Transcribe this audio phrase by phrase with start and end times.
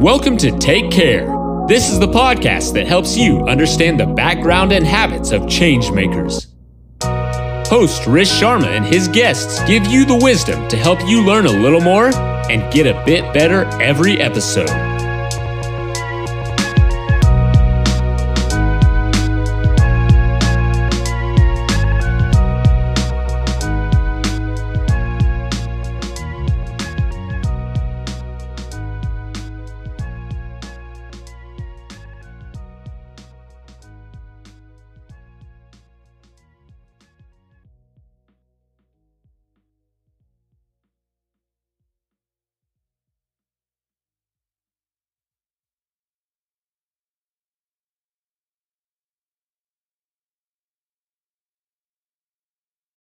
[0.00, 1.24] Welcome to Take Care.
[1.66, 6.48] This is the podcast that helps you understand the background and habits of changemakers.
[7.66, 11.50] Host Rish Sharma and his guests give you the wisdom to help you learn a
[11.50, 14.85] little more and get a bit better every episode.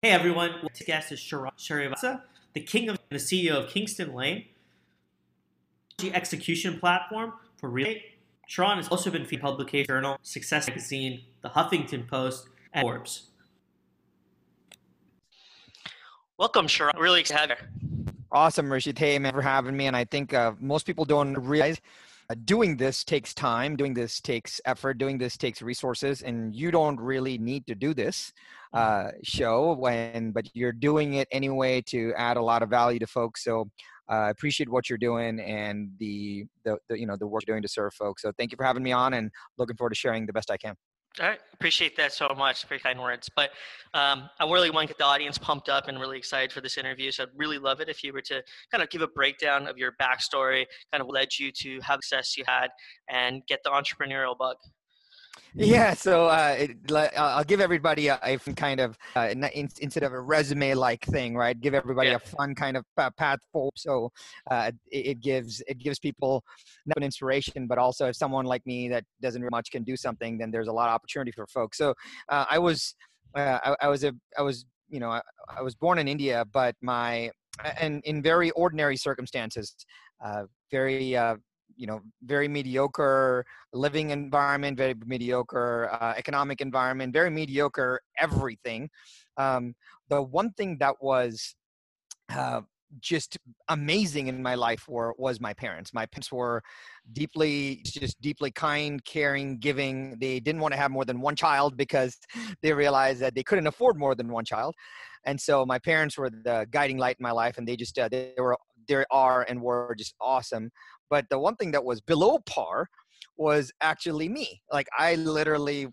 [0.03, 2.21] Hey everyone, today's guest is Srivatsaa,
[2.53, 4.45] the king of the CEO of Kingston Lane,
[5.99, 8.17] the execution platform for real estate.
[8.49, 13.27] Sharran has also been featured in publication journal, Success Magazine, The Huffington Post, and Forbes.
[16.39, 16.97] Welcome, Sharran.
[16.97, 18.13] Really excited to have you.
[18.31, 18.97] Awesome, Rashid.
[18.97, 19.85] Hey, man, for having me.
[19.85, 21.79] And I think uh, most people don't realize
[22.35, 26.99] doing this takes time, doing this takes effort, doing this takes resources, and you don't
[26.99, 28.33] really need to do this
[28.73, 33.07] uh, show when, but you're doing it anyway to add a lot of value to
[33.07, 33.43] folks.
[33.43, 33.69] So
[34.09, 37.55] I uh, appreciate what you're doing and the, the, the, you know, the work you're
[37.55, 38.21] doing to serve folks.
[38.21, 40.57] So thank you for having me on and looking forward to sharing the best I
[40.57, 40.75] can.
[41.19, 42.65] All right, appreciate that so much.
[42.67, 43.29] Very kind words.
[43.35, 43.49] But
[43.93, 46.77] um, I really want to get the audience pumped up and really excited for this
[46.77, 47.11] interview.
[47.11, 49.77] So I'd really love it if you were to kind of give a breakdown of
[49.77, 52.69] your backstory, kind of led you to have success you had,
[53.09, 54.55] and get the entrepreneurial bug.
[55.53, 60.19] Yeah, so uh, it, I'll give everybody a, a kind of uh, instead of a
[60.19, 61.59] resume-like thing, right?
[61.59, 62.15] Give everybody yeah.
[62.15, 62.85] a fun kind of
[63.17, 63.73] path forward.
[63.75, 64.11] So
[64.49, 66.43] uh, it, it, gives it gives people
[66.95, 70.37] an inspiration, but also if someone like me that doesn't really much can do something,
[70.37, 71.77] then there's a lot of opportunity for folks.
[71.77, 71.93] So
[72.29, 72.95] uh, I was
[73.35, 76.45] uh, I, I, was a I was you know I, I, was born in India,
[76.51, 77.29] but my
[77.79, 79.75] and in very ordinary circumstances,
[80.23, 81.15] uh, very
[81.81, 81.99] you know
[82.33, 88.89] very mediocre living environment very mediocre uh, economic environment very mediocre everything
[89.37, 89.73] um,
[90.09, 91.55] the one thing that was
[92.29, 92.61] uh,
[92.99, 93.37] just
[93.69, 95.93] amazing in my life were was my parents.
[95.93, 96.61] My parents were
[97.13, 100.17] deeply just deeply kind caring giving.
[100.19, 102.17] They didn't want to have more than one child because
[102.61, 104.75] they realized that they couldn't afford more than one child.
[105.25, 108.09] And so my parents were the guiding light in my life and they just uh,
[108.09, 110.69] they were they are and were just awesome
[111.11, 112.87] but the one thing that was below par
[113.37, 114.61] was actually me.
[114.71, 115.87] Like I literally,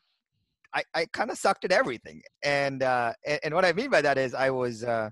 [0.73, 2.23] I, I kind of sucked at everything.
[2.43, 5.11] And, uh, and, and what I mean by that is I was, uh,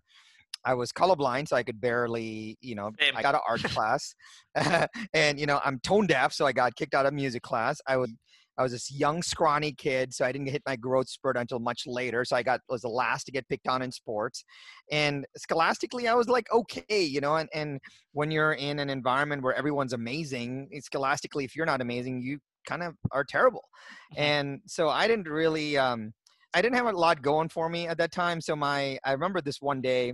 [0.65, 4.15] I was colorblind, so I could barely, you know, I got an art class,
[5.15, 7.79] and you know, I'm tone deaf, so I got kicked out of music class.
[7.87, 8.11] I would
[8.59, 11.83] I was this young, scrawny kid, so I didn't hit my growth spurt until much
[11.87, 12.25] later.
[12.25, 14.45] So I got was the last to get picked on in sports,
[14.91, 17.37] and scholastically, I was like okay, you know.
[17.37, 17.81] And and
[18.13, 22.83] when you're in an environment where everyone's amazing, scholastically, if you're not amazing, you kind
[22.83, 23.65] of are terrible.
[24.13, 24.23] Mm-hmm.
[24.23, 26.13] And so I didn't really, um,
[26.55, 28.41] I didn't have a lot going for me at that time.
[28.41, 30.13] So my, I remember this one day.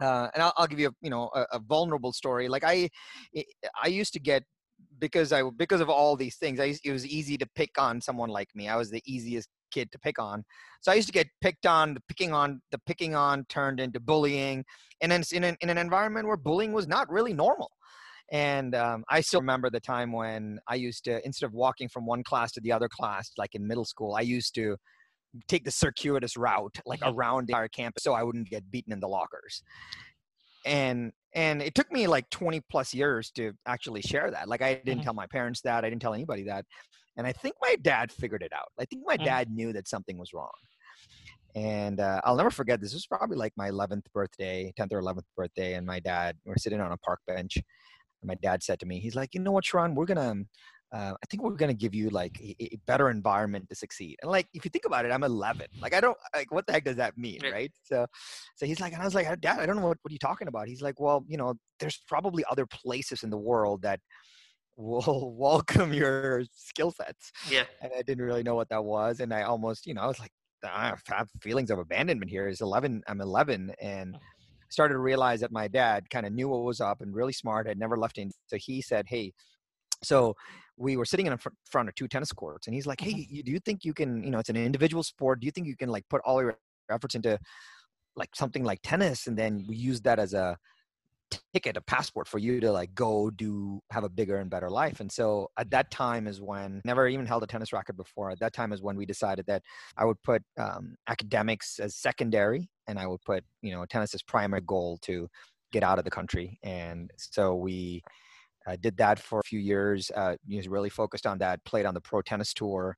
[0.00, 2.48] Uh, and I'll, I'll, give you, a, you know, a, a vulnerable story.
[2.48, 2.88] Like I,
[3.82, 4.44] I used to get
[4.98, 8.30] because I because of all these things, I, it was easy to pick on someone
[8.30, 8.68] like me.
[8.68, 10.44] I was the easiest kid to pick on.
[10.80, 11.94] So I used to get picked on.
[11.94, 14.64] The picking on the picking on turned into bullying,
[15.00, 17.70] and then in an, in an environment where bullying was not really normal.
[18.30, 22.04] And um, I still remember the time when I used to instead of walking from
[22.04, 24.76] one class to the other class, like in middle school, I used to
[25.46, 29.08] take the circuitous route like around our campus so I wouldn't get beaten in the
[29.08, 29.62] lockers.
[30.68, 34.74] And and it took me like 20 plus years to actually share that like i
[34.74, 35.04] didn't mm-hmm.
[35.04, 36.64] tell my parents that i didn't tell anybody that
[37.16, 39.24] and i think my dad figured it out i think my mm-hmm.
[39.24, 40.50] dad knew that something was wrong
[41.54, 45.02] and uh, i'll never forget this It was probably like my 11th birthday 10th or
[45.02, 48.62] 11th birthday and my dad we we're sitting on a park bench and my dad
[48.62, 50.34] said to me he's like you know what Sharran we're gonna
[50.92, 54.16] uh, I think we're going to give you like a, a, better environment to succeed.
[54.22, 55.66] And like, if you think about it, I'm 11.
[55.82, 57.70] Like, I don't like what the heck does that mean, right?
[57.84, 58.06] So,
[58.56, 60.18] so he's like, and I was like, Dad, I don't know what, what are you
[60.18, 60.66] talking about.
[60.66, 64.00] He's like, well, you know, there's probably other places in the world that
[64.78, 67.32] will welcome your skill sets.
[67.50, 67.64] Yeah.
[67.82, 70.20] And I didn't really know what that was, and I almost, you know, I was
[70.20, 70.30] like,
[70.64, 72.48] I have feelings of abandonment here.
[72.48, 73.02] It's 11.
[73.06, 74.20] I'm 11, and oh.
[74.70, 77.68] started to realize that my dad kind of knew what was up and really smart.
[77.68, 79.34] Had never left India, so he said, "Hey."
[80.02, 80.34] So
[80.76, 83.40] we were sitting in front of two tennis courts and he's like hey mm-hmm.
[83.44, 85.76] do you think you can you know it's an individual sport do you think you
[85.76, 86.56] can like put all your
[86.88, 87.36] efforts into
[88.14, 90.56] like something like tennis and then we use that as a
[91.52, 95.00] ticket, a passport for you to like go do have a bigger and better life.
[95.00, 98.30] And so at that time is when never even held a tennis racket before.
[98.30, 99.62] At that time is when we decided that
[99.96, 104.22] I would put um, academics as secondary, and I would put you know tennis as
[104.22, 105.28] primary goal to
[105.72, 106.58] get out of the country.
[106.62, 108.02] And so we
[108.68, 110.10] uh, did that for a few years.
[110.14, 110.36] Uh,
[110.68, 111.64] really focused on that.
[111.64, 112.96] Played on the pro tennis tour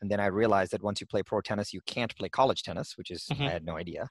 [0.00, 2.96] and then I realized that once you play pro tennis, you can't play college tennis,
[2.96, 3.42] which is mm-hmm.
[3.42, 4.08] I had no idea.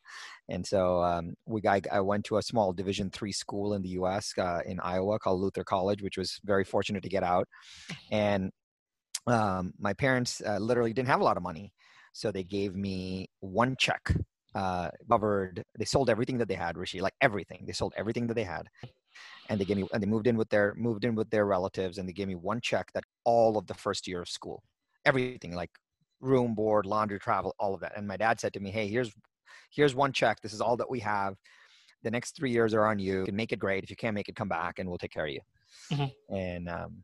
[0.49, 3.89] And so um, we I, I went to a small Division three school in the
[3.89, 4.33] U.S.
[4.37, 7.47] Uh, in Iowa called Luther College, which was very fortunate to get out.
[8.11, 8.51] And
[9.27, 11.71] um, my parents uh, literally didn't have a lot of money,
[12.13, 14.13] so they gave me one check.
[14.55, 15.63] Uh, covered.
[15.77, 17.65] They sold everything that they had, Rishi, like everything.
[17.67, 18.67] They sold everything that they had,
[19.49, 19.87] and they gave me.
[19.93, 22.35] And they moved in with their moved in with their relatives, and they gave me
[22.35, 24.63] one check that all of the first year of school
[25.07, 25.71] everything like
[26.19, 27.93] room board laundry travel all of that.
[27.95, 29.11] And my dad said to me hey here's
[29.71, 30.41] here's one check.
[30.41, 31.35] This is all that we have.
[32.03, 33.19] The next three years are on you.
[33.19, 33.83] you can make it great.
[33.83, 35.41] If you can't make it come back and we'll take care of you.
[35.91, 36.35] Mm-hmm.
[36.35, 37.03] and um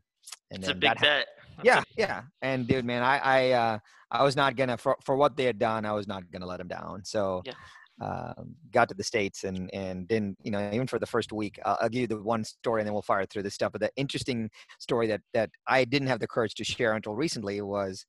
[0.50, 1.26] and it's a big bet
[1.62, 2.22] yeah yeah.
[2.42, 3.78] And dude man i i uh
[4.10, 6.58] i was not gonna for for what they had done i was not gonna let
[6.58, 7.04] them down.
[7.04, 7.54] So yeah
[8.00, 11.58] um, got to the states and and didn't you know even for the first week
[11.64, 13.72] I'll, I'll, give you the one story and then we'll fire through this stuff.
[13.72, 14.50] But the interesting
[14.80, 18.04] story that that i didn't have the courage to share until recently was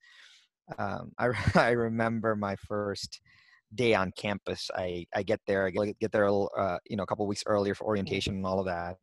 [0.79, 3.21] um, I, I remember my first
[3.75, 4.71] day on campus.
[4.75, 7.75] I i get there i get, get there uh, you know a couple weeks earlier
[7.75, 8.97] for orientation and all of that.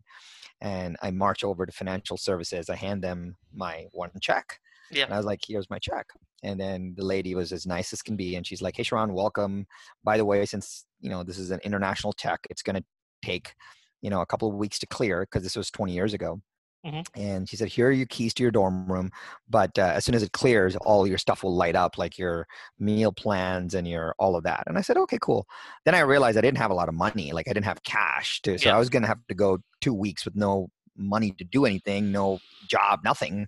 [0.61, 2.69] And i march over to financial services.
[2.69, 4.59] I hand them my one check
[4.93, 5.05] yeah.
[5.05, 6.07] And I was like, here's my check.
[6.43, 8.37] And then the lady was as nice as can be.
[8.37, 9.67] And she's like, hey, Sharran, welcome.
[10.05, 12.85] By the way, since, you know, this is an international check, it's going to
[13.25, 13.55] take,
[14.01, 16.41] you know, a couple of weeks to clear because this was 20 years ago.
[16.85, 17.21] Mm-hmm.
[17.21, 19.13] And she said, "Here are your keys to your dorm room,
[19.49, 22.45] but uh, as soon as it clears, all your stuff will light up, like your
[22.81, 25.47] meal plans and your all of that." And I said, "Okay, cool."
[25.85, 28.41] Then I realized I didn't have a lot of money, like I didn't have cash
[28.43, 28.75] to, so yeah.
[28.75, 32.11] I was going to have to go two weeks with no money to do anything,
[32.11, 33.47] no job, nothing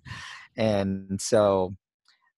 [0.57, 1.75] and so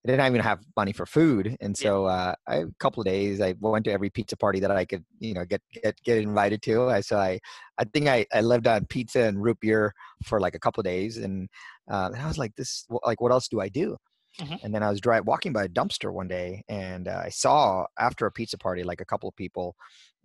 [0.06, 3.42] I didn't even have money for food, and so uh, I, a couple of days
[3.42, 6.62] I went to every pizza party that I could, you know, get get get invited
[6.64, 6.90] to.
[6.90, 7.40] I so I
[7.78, 9.94] I think I, I lived on pizza and root beer
[10.24, 11.50] for like a couple of days, and,
[11.92, 13.98] uh, and I was like, this like what else do I do?
[14.40, 14.56] Mm-hmm.
[14.64, 17.86] And then I was driving walking by a dumpster one day, and uh, I saw
[18.00, 19.76] after a pizza party like a couple of people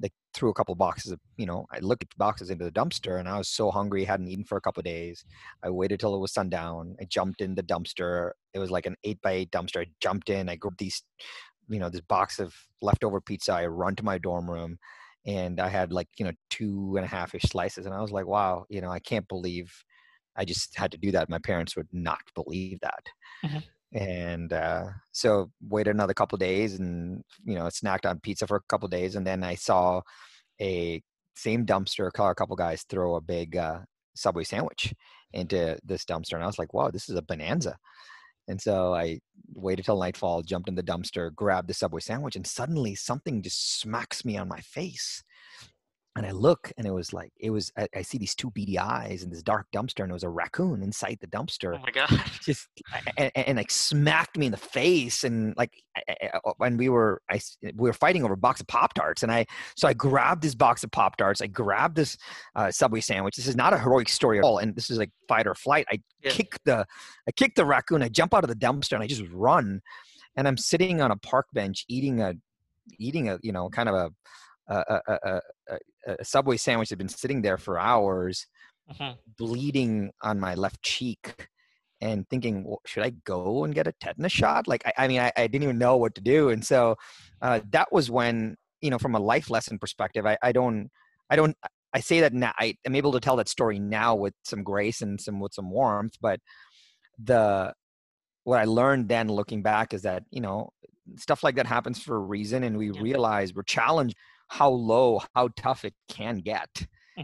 [0.02, 3.18] they threw a couple boxes of you know i looked at boxes into the dumpster
[3.18, 5.24] and i was so hungry hadn't eaten for a couple days.
[5.62, 6.96] I waited till it was sundown.
[7.00, 8.32] I jumped in the dumpster.
[8.52, 9.82] It was like an eight by eight dumpster.
[9.82, 10.48] I jumped in.
[10.48, 11.02] I grabbed these
[11.68, 13.52] you know this box of leftover pizza.
[13.52, 14.78] I run to my dorm room
[15.24, 18.10] and i had like you know two and a half ish slices and i was
[18.10, 19.72] like wow you know i can't believe
[20.34, 21.28] i just had to do that.
[21.28, 23.04] My parents would not believe that.
[23.44, 23.58] Mm-hmm
[23.92, 28.62] and uh, so waited another couple days and you know snacked on pizza for a
[28.68, 30.00] couple days and then i saw
[30.60, 31.02] a
[31.36, 33.80] same dumpster a couple guys throw a big uh,
[34.14, 34.94] subway sandwich
[35.32, 37.76] into this dumpster and i was like wow this is a bonanza.
[38.48, 39.20] And so i
[39.54, 43.80] waited till nightfall jumped in the dumpster grabbed the subway sandwich and suddenly something just
[43.80, 45.22] smacks me on my face
[46.14, 48.78] and I look and it was like it was I, I, see these two beady
[48.78, 51.74] eyes in this dark dumpster and it was a raccoon inside the dumpster.
[51.74, 52.10] Oh my god!
[52.42, 52.68] Just
[53.16, 55.72] and, and, and like smacked me in the face and like
[56.58, 59.46] when we were I we were fighting over a box of pop tarts and I
[59.74, 61.40] so I grabbed this box of pop tarts.
[61.40, 62.18] I grabbed this
[62.54, 63.36] uh, subway sandwich.
[63.36, 65.86] This is not a heroic story at all, and this is like fight or flight.
[65.90, 66.30] I yeah.
[66.30, 66.86] kick the
[67.26, 68.02] I kick the raccoon.
[68.02, 69.80] I jump out of the dumpster and I just run,
[70.36, 72.34] and I'm sitting on a park bench eating a
[72.98, 74.10] eating a you know kind of a
[74.68, 75.40] a, a, a,
[76.18, 78.46] a subway sandwich had been sitting there for hours,
[78.90, 79.12] mm-hmm.
[79.36, 81.48] bleeding on my left cheek,
[82.00, 84.66] and thinking, well, should I go and get a tetanus shot?
[84.66, 86.96] Like, I, I mean, I, I, didn't even know what to do, and so
[87.40, 90.90] uh, that was when, you know, from a life lesson perspective, I, I don't,
[91.30, 91.56] I don't,
[91.94, 92.52] I say that now.
[92.58, 95.70] I am able to tell that story now with some grace and some with some
[95.70, 96.40] warmth, but
[97.22, 97.72] the
[98.44, 100.70] what I learned then, looking back, is that you know
[101.16, 103.00] stuff like that happens for a reason, and we yeah.
[103.00, 104.16] realize we're challenged
[104.52, 106.68] how low, how tough it can get.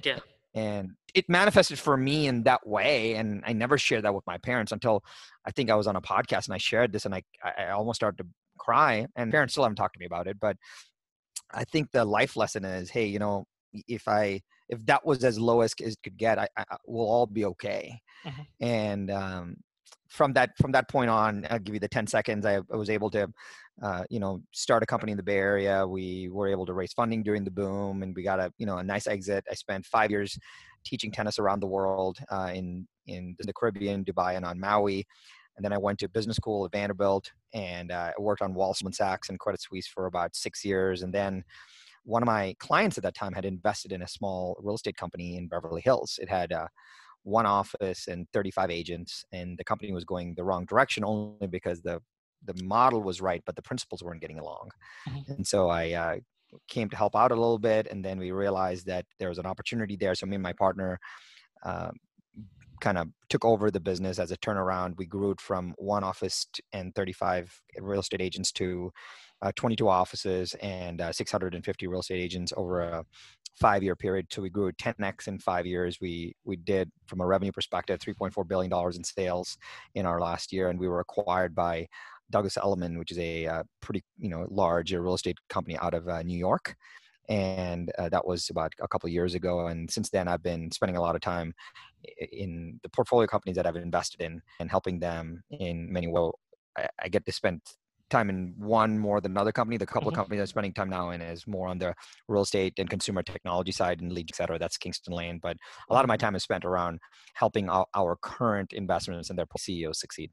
[0.03, 0.19] Yeah.
[0.55, 3.17] And it manifested for me in that way.
[3.17, 5.05] And I never shared that with my parents until
[5.47, 7.99] I think I was on a podcast and I shared this and I, I almost
[7.99, 9.07] started to cry.
[9.15, 10.41] And parents still haven't talked to me about it.
[10.41, 10.57] But
[11.53, 13.45] I think the life lesson is hey, you know,
[13.75, 17.27] if I, if that was as low as it could get, I, I we'll all
[17.27, 18.01] be okay.
[18.25, 18.67] Mm-hmm.
[18.67, 19.57] And um,
[20.09, 22.47] from that from that point on, I'll give you the ten seconds.
[22.47, 23.29] I, I was able to,
[23.83, 25.87] uh, you know, start a company in the Bay Area.
[25.87, 28.79] We were able to raise funding during the boom, and we got a you know
[28.79, 29.45] a nice exit.
[29.51, 30.39] I spent five years
[30.85, 35.07] teaching tennis around the world uh, in in the Caribbean, Dubai, and on Maui.
[35.57, 38.75] And then I went to business school at Vanderbilt, and uh, I worked on Wall
[38.75, 41.43] Street Sachs and Credit Suisse for about six years, and then
[42.05, 45.37] one of my clients at that time had invested in a small real estate company
[45.37, 46.19] in Beverly Hills.
[46.23, 46.69] It had uh,
[47.29, 51.83] one office and 35 agents, and the company was going the wrong direction only because
[51.83, 52.01] the
[52.45, 54.71] the model was right, but the principals weren't getting along.
[55.09, 55.33] Mm-hmm.
[55.33, 56.17] And so I uh,
[56.69, 59.47] came to help out a little bit, and then we realized that there was an
[59.47, 60.15] opportunity there.
[60.15, 60.99] So me and my partner.
[61.65, 61.91] Uh,
[62.81, 64.95] kind of took over the business as a turnaround.
[64.97, 68.93] We grew it from one office and 35 real estate agents to
[69.43, 73.05] uh, 22 offices and uh, 650 real estate agents over a
[73.59, 74.27] five year period.
[74.31, 75.99] So we grew 10x in five years.
[76.01, 79.59] We we did from a revenue perspective 3.4 billion dollars in sales
[79.95, 81.89] in our last year, and we were acquired by
[82.31, 86.09] Douglas Elliman, which is a uh, pretty you know large real estate company out of
[86.09, 86.77] uh, New York.
[87.29, 89.67] And uh, that was about a couple years ago.
[89.67, 91.53] And since then, I've been spending a lot of time
[92.33, 96.33] in the portfolio companies that I've invested in and helping them in many ways.
[97.03, 97.61] I get to spend
[98.09, 99.77] time in one more than another company.
[99.77, 100.09] The couple mm-hmm.
[100.09, 101.95] of companies I'm spending time now in is more on the
[102.29, 104.59] real estate and consumer technology side and lead, et cetera.
[104.59, 105.39] That's Kingston Lane.
[105.43, 105.57] But
[105.89, 106.27] a lot of my mm-hmm.
[106.27, 107.01] time is spent around
[107.35, 110.31] helping our, our current investments and their CEOs succeed.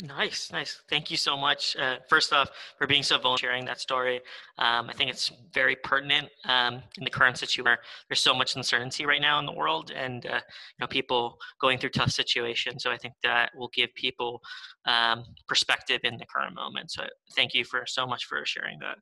[0.00, 0.80] Nice, nice.
[0.88, 1.76] Thank you so much.
[1.76, 4.20] Uh, first off, for being so vulnerable, sharing that story.
[4.56, 7.76] Um, I think it's very pertinent um, in the current situation
[8.08, 11.76] there's so much uncertainty right now in the world, and uh, you know people going
[11.76, 12.82] through tough situations.
[12.82, 14.40] So I think that will give people
[14.86, 16.90] um, perspective in the current moment.
[16.90, 17.04] So
[17.36, 18.96] thank you for so much for sharing that.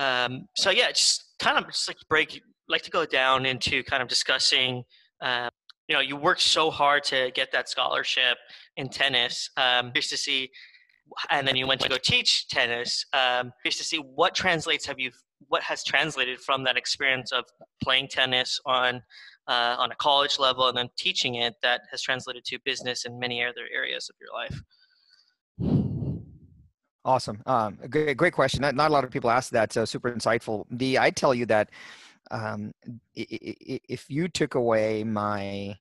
[0.00, 4.00] Um, so yeah, just kind of just like break, like to go down into kind
[4.02, 4.84] of discussing.
[5.20, 5.50] Uh,
[5.88, 8.38] you know, you worked so hard to get that scholarship
[8.76, 9.50] in tennis.
[9.56, 10.50] Um, just to see,
[11.30, 13.04] and then you went to go teach tennis.
[13.12, 14.86] Um, just to see what translates.
[14.86, 15.10] Have you?
[15.48, 17.44] What has translated from that experience of
[17.82, 19.02] playing tennis on
[19.48, 23.18] uh, on a college level and then teaching it that has translated to business and
[23.18, 24.62] many other areas of your life?
[27.04, 27.42] Awesome.
[27.44, 28.62] Um, great, great question.
[28.62, 29.72] Not, not, a lot of people ask that.
[29.74, 30.64] So super insightful.
[30.70, 31.70] The I tell you that
[32.30, 32.72] um,
[33.14, 35.76] if you took away my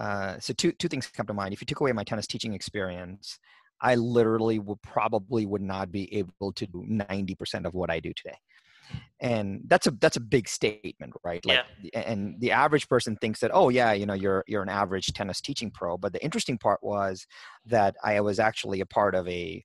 [0.00, 1.52] uh, so two two things come to mind.
[1.52, 3.38] If you took away my tennis teaching experience,
[3.82, 8.00] I literally would probably would not be able to do ninety percent of what I
[8.00, 8.36] do today.
[9.20, 11.44] And that's a that's a big statement, right?
[11.44, 12.00] Like, yeah.
[12.00, 15.40] and the average person thinks that, oh yeah, you know, you're you're an average tennis
[15.40, 15.98] teaching pro.
[15.98, 17.26] But the interesting part was
[17.66, 19.62] that I was actually a part of a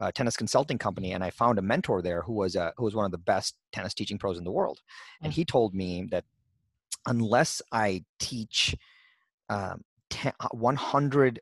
[0.00, 2.94] uh, tennis consulting company, and I found a mentor there who was a, who was
[2.94, 4.78] one of the best tennis teaching pros in the world,
[5.22, 6.24] and he told me that
[7.06, 8.76] unless I teach
[9.48, 11.40] um, 10, uh, 100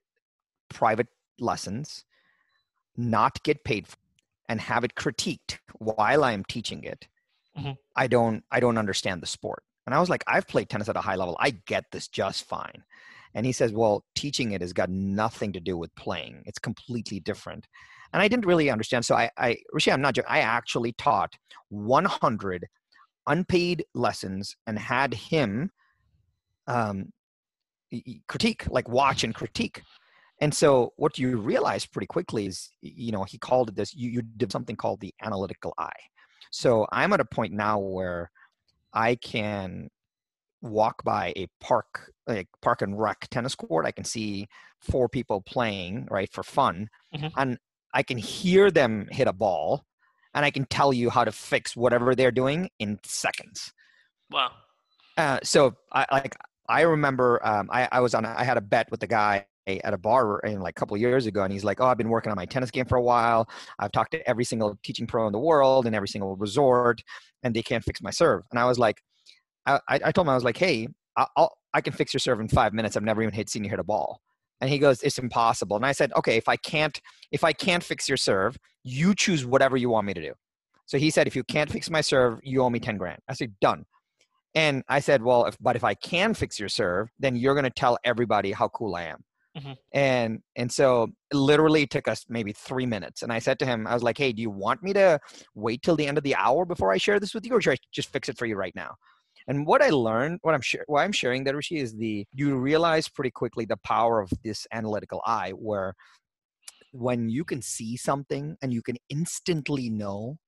[0.68, 1.08] private
[1.38, 2.04] lessons,
[2.96, 3.96] not get paid for,
[4.48, 7.08] and have it critiqued while I'm teaching it,
[7.58, 7.72] mm-hmm.
[7.96, 9.62] I don't I don't understand the sport.
[9.86, 11.36] And I was like, I've played tennis at a high level.
[11.38, 12.82] I get this just fine.
[13.34, 16.42] And he says, well, teaching it has got nothing to do with playing.
[16.46, 17.66] It's completely different
[18.12, 19.04] and I didn't really understand.
[19.04, 20.30] So I, I Rishi, I'm not joking.
[20.30, 21.34] I actually taught
[21.68, 22.66] 100
[23.26, 25.70] unpaid lessons and had him
[26.66, 27.12] um,
[28.28, 29.82] critique, like watch and critique.
[30.40, 34.10] And so what you realize pretty quickly is, you know, he called it this, you,
[34.10, 36.00] you did something called the analytical eye.
[36.50, 38.30] So I'm at a point now where
[38.92, 39.88] I can
[40.60, 43.86] walk by a park, like park and rec tennis court.
[43.86, 44.46] I can see
[44.80, 46.88] four people playing, right, for fun.
[47.14, 47.28] Mm-hmm.
[47.36, 47.58] And
[47.94, 49.86] I can hear them hit a ball
[50.34, 53.72] and I can tell you how to fix whatever they're doing in seconds.
[54.30, 54.50] Wow.
[55.16, 56.36] Uh, so I like
[56.68, 59.92] I remember um, I, I was on I had a bet with the guy at
[59.92, 62.30] a bar in like a couple years ago and he's like oh i've been working
[62.30, 63.48] on my tennis game for a while.
[63.78, 67.02] I've talked to every single teaching pro in the world and every single resort
[67.42, 68.42] and they can't fix my serve.
[68.50, 69.02] And i was like
[69.66, 72.48] i, I told him i was like hey I'll, i can fix your serve in
[72.48, 72.96] five minutes.
[72.96, 74.20] I've never even hit seen you hit a ball.
[74.60, 75.76] And he goes it's impossible.
[75.76, 77.00] And i said okay if i can't
[77.32, 80.32] if i can't fix your serve you choose whatever you want me to do.
[80.86, 83.18] So he said if you can't fix my serve you owe me 10 grand.
[83.28, 83.84] I said done
[84.56, 87.64] and i said well if, but if i can fix your serve then you're going
[87.64, 89.22] to tell everybody how cool i am
[89.56, 89.72] mm-hmm.
[89.92, 93.86] and and so it literally took us maybe three minutes and i said to him
[93.86, 95.20] i was like hey do you want me to
[95.54, 97.74] wait till the end of the hour before i share this with you or should
[97.74, 98.94] i just fix it for you right now
[99.48, 102.56] and what I learned, what I'm sure, why I'm sharing that, Rishi, is the you
[102.56, 105.94] realize pretty quickly the power of this analytical eye, where
[106.92, 110.38] when you can see something and you can instantly know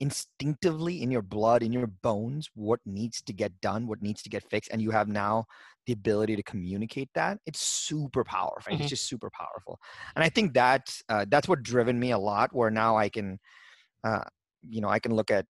[0.00, 4.30] instinctively in your blood in your bones what needs to get done what needs to
[4.30, 5.44] get fixed and you have now
[5.86, 8.80] the ability to communicate that it's super powerful mm-hmm.
[8.80, 9.78] it's just super powerful.
[10.16, 13.38] And i think that uh, that's what driven me a lot where now i can
[14.02, 14.24] uh,
[14.62, 15.46] you know i can look at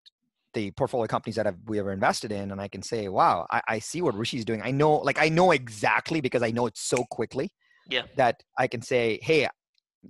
[0.54, 3.60] the portfolio companies that have, we ever invested in and i can say wow I,
[3.68, 4.62] I see what rishi's doing.
[4.62, 7.50] I know like i know exactly because i know it so quickly
[7.88, 8.02] yeah.
[8.16, 9.46] that i can say hey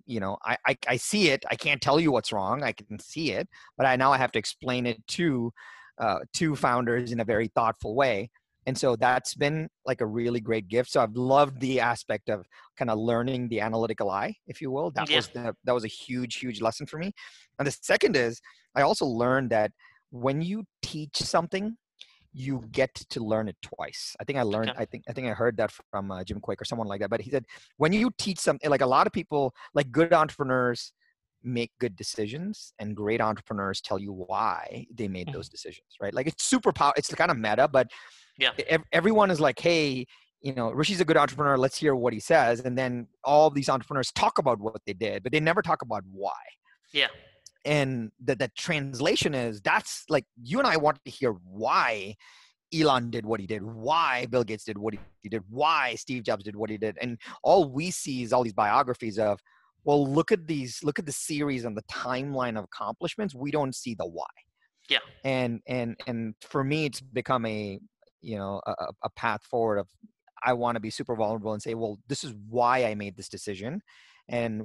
[0.07, 2.99] you know I, I, I see it i can't tell you what's wrong i can
[2.99, 5.53] see it but i now i have to explain it to
[5.99, 8.31] uh, two founders in a very thoughtful way
[8.67, 12.47] and so that's been like a really great gift so i've loved the aspect of
[12.77, 15.17] kind of learning the analytical eye if you will that Yeah.
[15.17, 17.13] was the, that was a huge huge lesson for me
[17.59, 18.41] and the second is
[18.77, 19.73] i also learned that
[20.11, 21.77] when you teach something
[22.39, 24.83] you get to learn it twice i think i learned Okay.
[24.83, 27.11] i think i think i heard that from uh, Jim Kwik or someone like that
[27.11, 27.45] but he said
[27.79, 30.93] when you teach something like a lot of people like good entrepreneurs
[31.43, 35.33] make good decisions and great entrepreneurs tell you why they made Mhm.
[35.35, 37.87] those decisions right like it's super power it's kind of meta but
[38.39, 38.53] Yeah.
[38.69, 40.07] ev- everyone is like hey
[40.41, 43.69] you know rishi's a good entrepreneur let's hear what he says and then all these
[43.69, 46.41] entrepreneurs talk about what they did but they never talk about why
[46.93, 47.09] Yeah.
[47.65, 52.15] And the, the translation is that's like you and i want to hear why
[52.75, 56.45] elon did what he did why bill gates did what he did why steve jobs
[56.45, 59.41] did what he did and all we see is all these biographies of
[59.85, 63.75] well look at these look at the series and the timeline of accomplishments we don't
[63.75, 64.27] see the why
[64.89, 64.99] Yeah.
[65.25, 67.79] and and and for me it's become a
[68.21, 69.89] you know a, a- a path forward of
[70.45, 73.29] i want to be super vulnerable and say well this is why i made this
[73.29, 73.81] decision
[74.29, 74.63] and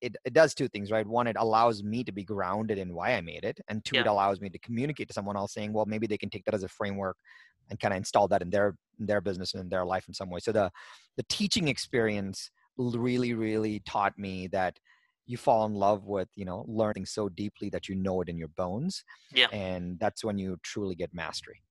[0.00, 1.06] it, it, does two things right?
[1.06, 4.06] One it allows me to be grounded in why i made it and two it
[4.06, 6.62] allows me to communicate to someone else saying well maybe they can take that as
[6.62, 7.16] a framework
[7.70, 10.14] and kind of install that in their in their business and in their life in
[10.14, 10.40] some way.
[10.40, 10.70] So the
[11.16, 14.78] the teaching experience really really taught me that
[15.26, 18.38] you fall in love with you know learning so deeply that you know it in
[18.38, 19.48] your bones Yeah.
[19.52, 21.62] and that's when you truly get mastery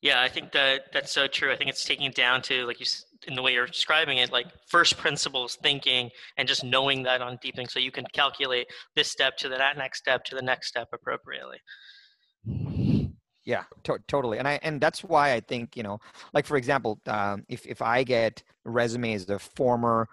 [0.00, 1.52] Yeah, I think that that's so true.
[1.52, 2.86] I think it's taking it down to like you
[3.26, 7.38] in the way you're describing it, like first principles thinking and just knowing that on
[7.42, 10.68] deep things, so you can calculate this step to that next step to the next
[10.68, 11.58] step appropriately.
[13.44, 14.38] Yeah, to- totally.
[14.38, 15.98] And I and that's why I think you know,
[16.32, 20.08] like for example, um, if if I get resumes of former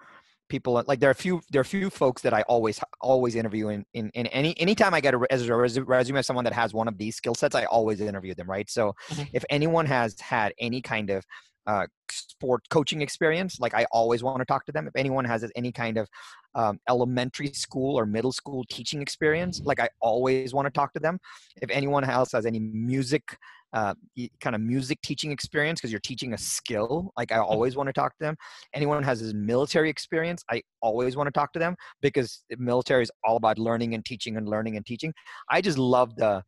[0.48, 3.34] people, like there are a few there are a few folks that I always always
[3.34, 6.52] interview in in, in any anytime I get a, as a resume of someone that
[6.54, 8.68] has one of these skill sets, I always interview them, right?
[8.70, 9.26] So Mhm.
[9.32, 11.24] if anyone has had any kind of
[11.66, 14.86] uh, sport coaching experience, like I always want to talk to them.
[14.86, 16.08] If anyone has any kind of
[16.54, 21.00] um, elementary school or middle school teaching experience, like I always want to talk to
[21.00, 21.18] them.
[21.60, 23.36] If anyone else has any music
[23.72, 23.94] uh,
[24.40, 27.92] kind of music teaching experience because you're teaching a skill like i always want to
[27.92, 28.36] talk to them.
[28.72, 33.02] Anyone has this military experience i always want to talk to them because the military
[33.02, 35.12] is all about learning and teaching and learning and teaching.
[35.50, 36.42] I just love the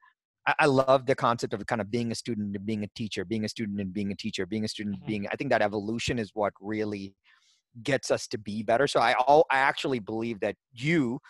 [0.48, 3.24] I- I love the concept of kind of being a student and being a teacher,
[3.24, 5.06] being a student and being a teacher, being a student, Mhm.
[5.06, 5.28] being.
[5.28, 7.14] I think that evolution is what really
[7.82, 8.86] gets us to be better.
[8.86, 11.20] So I, all, I actually believe that you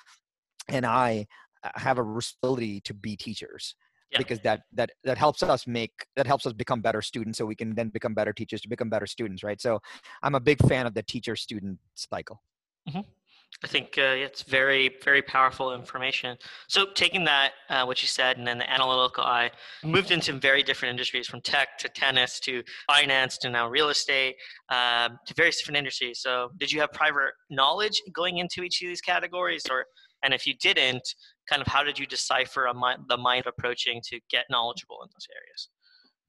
[0.68, 1.26] and I
[1.64, 3.74] uh, have a responsibility to be teachers
[4.12, 4.18] Yeah.
[4.18, 7.57] because that that that helps us make that helps us become better students so we
[7.57, 9.81] can then become better teachers to become better students right so
[10.22, 12.40] i'm a big fan of the teacher student cycle
[13.64, 16.37] I think uh, it's very, very powerful information.
[16.68, 19.50] So, taking that, uh, what you said, and then the analytical eye,
[19.82, 24.37] moved into very different industries from tech to tennis to finance to now real estate
[24.68, 26.20] um, to various different industries.
[26.20, 29.87] So, did you have private knowledge going into each of these categories, or
[30.22, 31.02] and if you didn't,
[31.48, 35.26] kind of how did you decipher mi- the mind approaching to get knowledgeable in those
[35.34, 35.68] areas?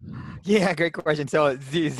[0.44, 1.58] yeah great question so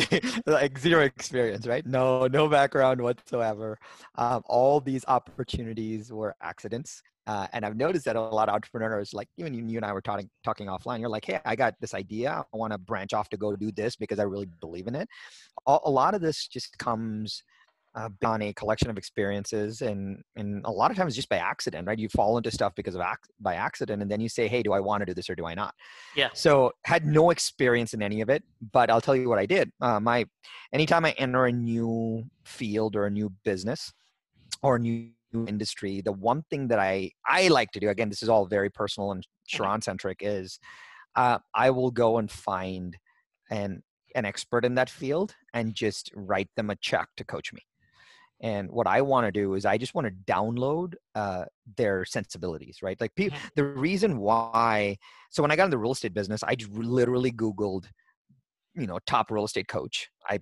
[0.46, 3.78] like zero experience right no no background whatsoever
[4.16, 9.14] um, all these opportunities were accidents uh, and I've noticed that a lot of entrepreneurs,
[9.14, 11.76] like even you you and I were talking talking offline, you're like, "Hey, I got
[11.80, 12.44] this idea.
[12.52, 15.08] I want to branch off to go do this because I really believe in it."
[15.68, 17.44] A, a lot of this just comes
[17.96, 21.88] uh, on a collection of experiences, and and a lot of times just by accident,
[21.88, 21.98] right?
[21.98, 24.74] You fall into stuff because of ac- by accident, and then you say, "Hey, do
[24.74, 25.74] I want to do this or do I not?"
[26.16, 26.30] Yeah.
[26.34, 29.72] So had no experience in any of it, but I'll tell you what I did.
[29.82, 30.26] Uh, my
[30.72, 33.92] anytime I enter a new field or a new business
[34.62, 35.12] or a new
[35.48, 38.70] industry, the one thing that I I like to do, again, this is all very
[38.70, 40.60] personal and Sharran centric, is
[41.16, 42.96] uh, I will go and find
[43.50, 43.82] an
[44.16, 47.62] an expert in that field and just write them a check to coach me.
[48.42, 52.78] And what I want to do is I just want to download uh, their sensibilities,
[52.82, 53.00] right?
[53.00, 54.98] Like pe- the reason why.
[55.30, 57.86] So when I got in the real estate business, I just literally Googled,
[58.76, 60.10] you know, top real estate coach.
[60.30, 60.40] I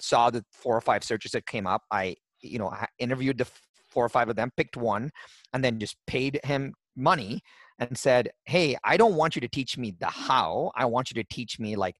[0.00, 1.82] saw the four or five searches that came up.
[1.90, 3.46] I, you know, I interviewed the
[3.90, 5.10] four or five of them, picked one,
[5.52, 7.42] and then just paid him money
[7.78, 10.72] and said, "Hey, I don't want you to teach me the how.
[10.74, 11.96] I want you to teach me like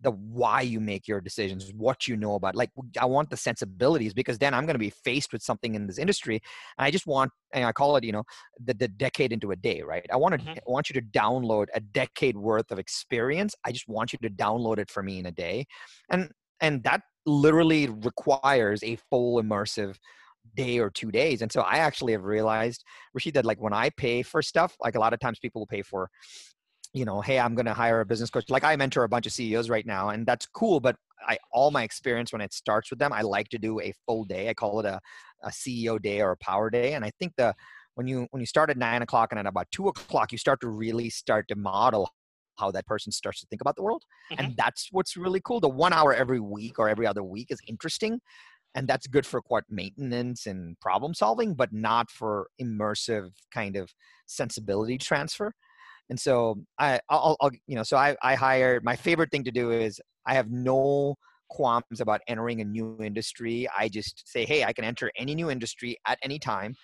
[0.00, 2.54] the why you make your decisions, what you know about.
[2.54, 5.86] Like I want the sensibilities because then I'm going to be faced with something in
[5.86, 6.40] this industry,
[6.78, 8.24] and I just want, and I call it, you know,
[8.62, 10.06] the, the decade into a day, right?
[10.12, 10.58] I want to Mhm.
[10.58, 13.54] I want you to download a decade worth of experience.
[13.64, 15.66] I just want you to download it for me in a day,
[16.10, 16.30] and
[16.60, 19.96] and that literally requires a full immersive
[20.54, 21.42] day or two days.
[21.42, 22.84] And so I actually have realized,
[23.14, 25.66] Rashid, that like when I pay for stuff, like a lot of times people will
[25.66, 26.10] pay for
[26.92, 28.48] you know, hey, I'm going to hire a business coach.
[28.48, 30.80] Like I mentor a bunch of CEOs right now, and that's cool.
[30.80, 30.96] But
[31.26, 34.24] I all my experience when it starts with them, I like to do a full
[34.24, 34.48] day.
[34.48, 35.00] I call it a,
[35.42, 36.94] a CEO day or a power day.
[36.94, 37.54] And I think the
[37.94, 40.60] when you when you start at nine o'clock and at about two o'clock, you start
[40.60, 42.10] to really start to model
[42.58, 44.02] how that person starts to think about the world.
[44.32, 44.44] Mm-hmm.
[44.44, 45.60] And that's what's really cool.
[45.60, 48.20] The one hour every week or every other week is interesting.
[48.74, 53.92] And that's good for what maintenance and problem solving, but not for immersive kind of
[54.26, 55.52] sensibility transfer.
[56.10, 58.80] And so I, I'll, I'll you know, so I, I hire.
[58.82, 61.16] My favorite thing to do is I have no
[61.48, 63.68] qualms about entering a new industry.
[63.76, 66.74] I just say, hey, I can enter any new industry at any time.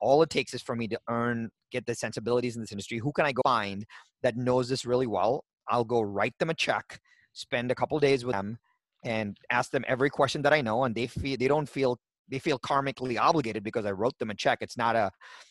[0.00, 2.98] All it takes is for me to earn, get the sensibilities in this industry.
[2.98, 3.84] Who can I go find
[4.22, 5.44] that knows this really well?
[5.68, 7.00] I'll go write them a check,
[7.32, 8.58] spend a couple days with them,
[9.04, 12.38] and ask them every question that I know, and they feel they don't feel they
[12.38, 14.58] feel karmically obligated because I wrote them a check.
[14.60, 15.10] It's not a,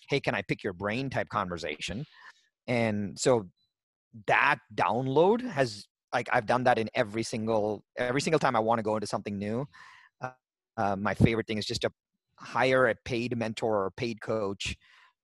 [0.10, 2.06] hey, can I pick your brain type conversation.
[2.68, 3.48] And so
[4.28, 8.80] that download has like I've done that in every single every single time I want
[8.80, 9.68] to go into something new.
[10.22, 10.32] Uh,
[10.78, 11.92] uh, my favorite thing is just to
[12.36, 14.76] hire a paid mentor or paid coach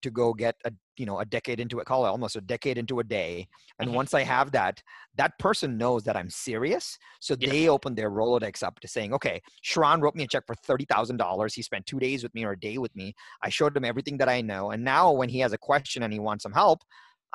[0.02, 2.78] to go get a you know a decade into a call it almost a decade
[2.78, 3.48] into a day
[3.80, 3.96] and mm-hmm.
[3.96, 4.82] once i have that
[5.16, 7.50] that person knows that i'm serious so yeah.
[7.50, 11.54] they open their rolodex up to saying okay Sharran wrote me a check for $30000
[11.54, 14.18] he spent two days with me or a day with me i showed him everything
[14.18, 16.82] that i know and now when he has a question and he wants some help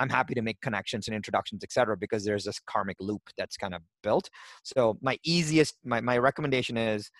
[0.02, 1.96] I'm happy to make connections and introductions, etc.
[1.96, 4.28] because there's this karmic loop that's kind of built.
[4.64, 7.10] So my easiest, my, my recommendation is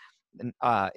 [0.60, 0.90] uh,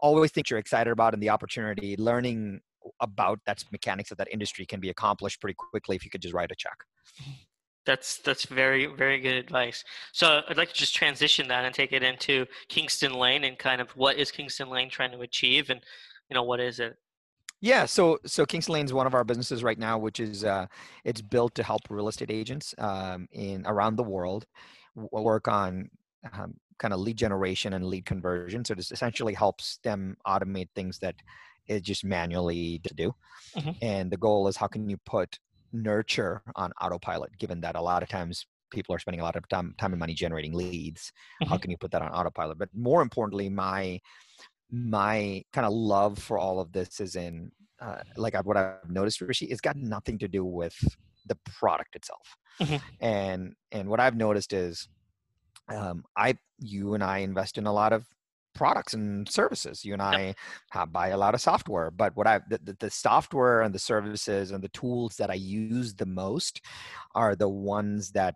[0.00, 1.96] always think you're excited about and the opportunity.
[1.96, 2.60] Learning
[3.00, 6.34] about that mechanics of that industry can be accomplished pretty quickly if you could just
[6.34, 6.76] write a check.
[7.86, 9.84] That's that's very very good advice.
[10.12, 13.80] So I'd like to just transition that and take it into Kingston Lane and kind
[13.80, 15.80] of what is Kingston Lane trying to achieve and
[16.28, 16.96] you know what is it
[17.60, 20.66] yeah, so so Kingston Lane is one of our businesses right now, which is uh,
[21.04, 24.46] it's built to help real estate agents um, in around the world
[24.94, 25.90] work on
[26.32, 28.64] um, kind of lead generation and lead conversion.
[28.64, 31.14] So this essentially helps them automate things that
[31.68, 33.14] is just manually to do.
[33.56, 33.70] Mm-hmm.
[33.82, 35.38] And the goal is how can you put
[35.72, 39.46] nurture on autopilot, given that a lot of times people are spending a lot of
[39.48, 41.12] time time and money generating leads.
[41.42, 41.50] Mm-hmm.
[41.50, 42.58] How can you put that on autopilot?
[42.58, 44.00] But more importantly, my
[44.70, 49.20] my kind of love for all of this is in uh, like what I've noticed,
[49.20, 50.76] Rishi, it's got nothing to do with
[51.26, 52.36] the product itself.
[52.60, 52.76] Mm-hmm.
[53.00, 54.88] And and what I've noticed is,
[55.68, 58.06] um, I you and I invest in a lot of
[58.54, 59.84] products and services.
[59.84, 60.34] You and I
[60.74, 60.92] yep.
[60.92, 64.50] buy a lot of software, but what I the, the, the software and the services
[64.50, 66.60] and the tools that I use the most
[67.14, 68.34] are the ones that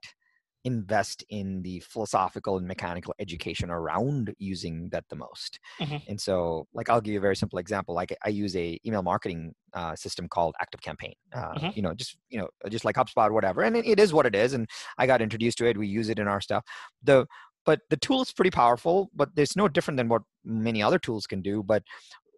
[0.64, 5.96] invest in the philosophical and mechanical education around using that the most mm-hmm.
[6.08, 9.02] and so like i'll give you a very simple example like i use a email
[9.02, 11.68] marketing uh, system called ActiveCampaign uh, mm-hmm.
[11.74, 14.34] you know just you know just like hubspot whatever and it, it is what it
[14.34, 16.64] is and i got introduced to it we use it in our stuff
[17.02, 17.26] the
[17.66, 21.26] but the tool is pretty powerful but it's no different than what many other tools
[21.26, 21.82] can do but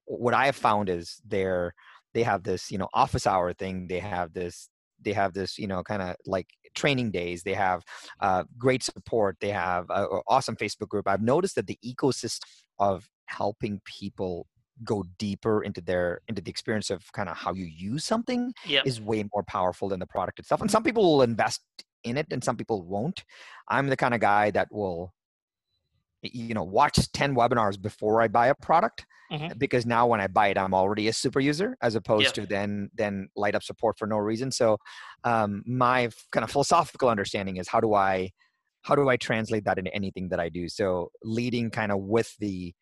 [0.07, 1.75] what i have found is they're
[2.15, 4.69] they have this you know office hour thing they have this
[5.03, 7.83] they have this you know kind of like training days they have
[8.21, 12.41] uh, great support they have an awesome facebook group i've noticed that the ecosystem
[12.79, 14.47] of helping people
[14.85, 18.87] go deeper into their into the experience of kind of how you use something yep.
[18.87, 21.62] is way more powerful than the product itself and some people will invest
[22.05, 23.25] in it and some people won't
[23.69, 25.12] i'm the kind of guy that will
[26.35, 29.57] you know watch 10 webinars before i buy a product mm-hmm.
[29.59, 32.91] because now when i buy it i'm already a super user as opposed to then
[32.95, 34.51] then light up support for no reason.
[34.51, 34.79] So
[35.25, 38.31] um, my kind of philosophical understanding is how do i
[38.83, 40.69] how do i translate that into anything that i do?
[40.69, 42.75] So leading kind of with the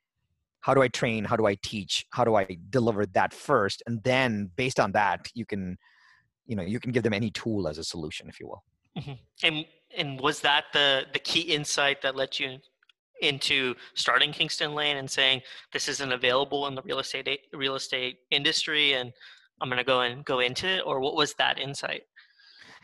[0.61, 1.25] how do i train?
[1.25, 2.07] How do i teach?
[2.11, 3.83] How do i deliver that first?
[3.87, 5.77] And then based on that you can
[6.47, 8.63] you know you can give them any tool as a solution if you will.
[8.97, 9.13] Mm-hmm.
[9.43, 9.65] and
[9.99, 12.59] and was that the the key insight that led you
[13.21, 18.19] into starting Kingston Lane and saying this isn't available in the real estate real estate
[18.31, 19.13] industry and
[19.61, 22.03] I'm going to go and go into it or what was that insight?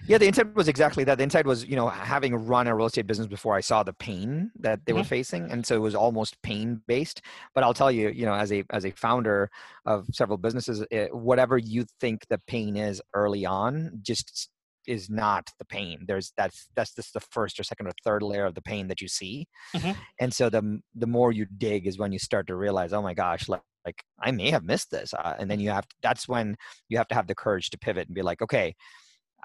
[0.07, 1.19] Yeah, the insight was exactly that.
[1.19, 3.93] The insight was, you know, having run a real estate business before I saw the
[3.93, 5.01] pain that they mm-hmm.
[5.01, 7.21] were facing, and so it was almost pain based.
[7.55, 9.51] But I'll tell you, you know, as a as a founder
[9.85, 14.49] of several businesses, it, whatever you think the pain is early on, just
[14.91, 18.45] is not the pain there's that's that's just the first or second or third layer
[18.45, 19.93] of the pain that you see mm-hmm.
[20.21, 23.15] and so the the more you dig is when you start to realize oh my
[23.15, 26.29] gosh like, like i may have missed this uh, and then you have to, that's
[26.29, 26.57] when
[26.89, 28.75] you have to have the courage to pivot and be like okay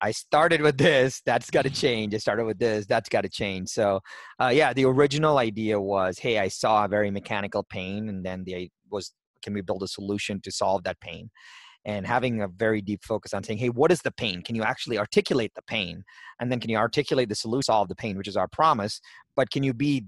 [0.01, 1.21] I started with this.
[1.25, 2.13] That's got to change.
[2.13, 2.85] I started with this.
[2.85, 3.69] That's got to change.
[3.69, 4.01] So,
[4.41, 8.43] uh, yeah, the original idea was, hey, I saw a very mechanical pain, and then
[8.43, 11.29] the was, can we build a solution to solve that pain?
[11.85, 14.41] And having a very deep focus on saying hey what is the pain?
[14.41, 16.03] Can you actually articulate the pain?
[16.39, 19.01] And then can you articulate the solution solve the pain which is our promise
[19.35, 20.05] but can you be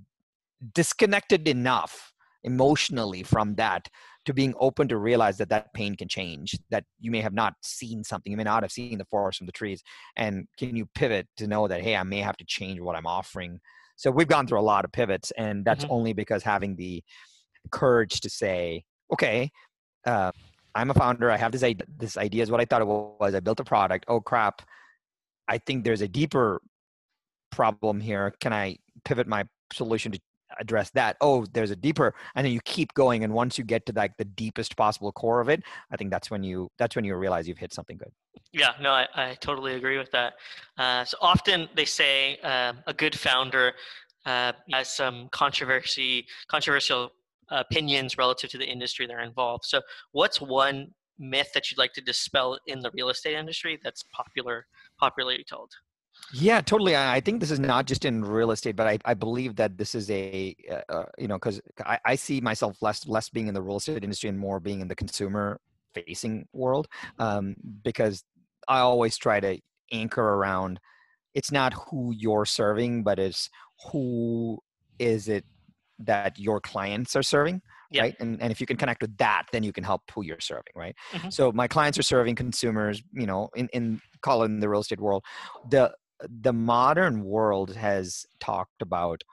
[0.73, 2.13] disconnected enough
[2.43, 3.87] emotionally from that
[4.25, 7.53] to being open to realize that that pain can change that you may have not
[7.61, 9.81] seen something you may not have seen the forest from the trees
[10.15, 13.07] and can you pivot to know that hey i may have to change what i'm
[13.07, 13.59] offering?
[13.95, 15.93] So we've gone through a lot of pivots and that's mm-hmm.
[15.93, 17.03] only because having the
[17.71, 19.49] courage to say okay
[20.05, 20.31] uh,
[20.75, 21.31] i'm a founder.
[21.31, 23.33] I have this idea this idea is what i thought it was.
[23.35, 24.05] I built a product.
[24.07, 24.61] Oh crap.
[25.47, 26.61] I think there's a deeper
[27.51, 28.33] problem here.
[28.39, 30.19] Can i pivot my solution to
[30.59, 31.17] address that?
[31.21, 34.15] Oh there's a deeper and then you keep going and once you get to like
[34.17, 37.47] the deepest possible core of it i think that's when you that's when you realize
[37.47, 38.11] you've hit something good.
[38.51, 38.71] Yeah.
[38.81, 40.33] No i, I totally agree with that.
[40.77, 43.73] Uh, so often they say uh, a good founder
[44.25, 47.11] uh, has some controversy controversial
[47.51, 49.81] opinions relative to the industry they're involved so
[50.11, 50.87] what's one
[51.19, 54.67] myth that you'd like to dispel in the real estate industry that's popular
[54.99, 55.71] popularly told
[56.33, 56.95] yeah, totally.
[56.95, 59.95] I think this is not just in real estate, but I, I believe that this
[59.95, 63.53] is a, uh, uh you know, because I, I see myself less less being in
[63.53, 65.59] the real estate industry and more being in the consumer
[65.93, 66.87] facing world,
[67.19, 68.23] um, because
[68.67, 69.59] I always try to
[69.91, 70.79] anchor around.
[71.33, 73.49] It's not who you're serving, but it's
[73.91, 74.59] who
[74.99, 75.45] is it
[75.99, 78.03] that your clients are serving yeah.
[78.03, 80.39] right and, and if you can connect with that then you can help who you're
[80.39, 81.29] serving right mm-hmm.
[81.29, 84.81] so my clients are serving consumers you know in, in call it in the real
[84.81, 85.23] estate world
[85.69, 85.93] the
[86.41, 89.23] the modern world has talked about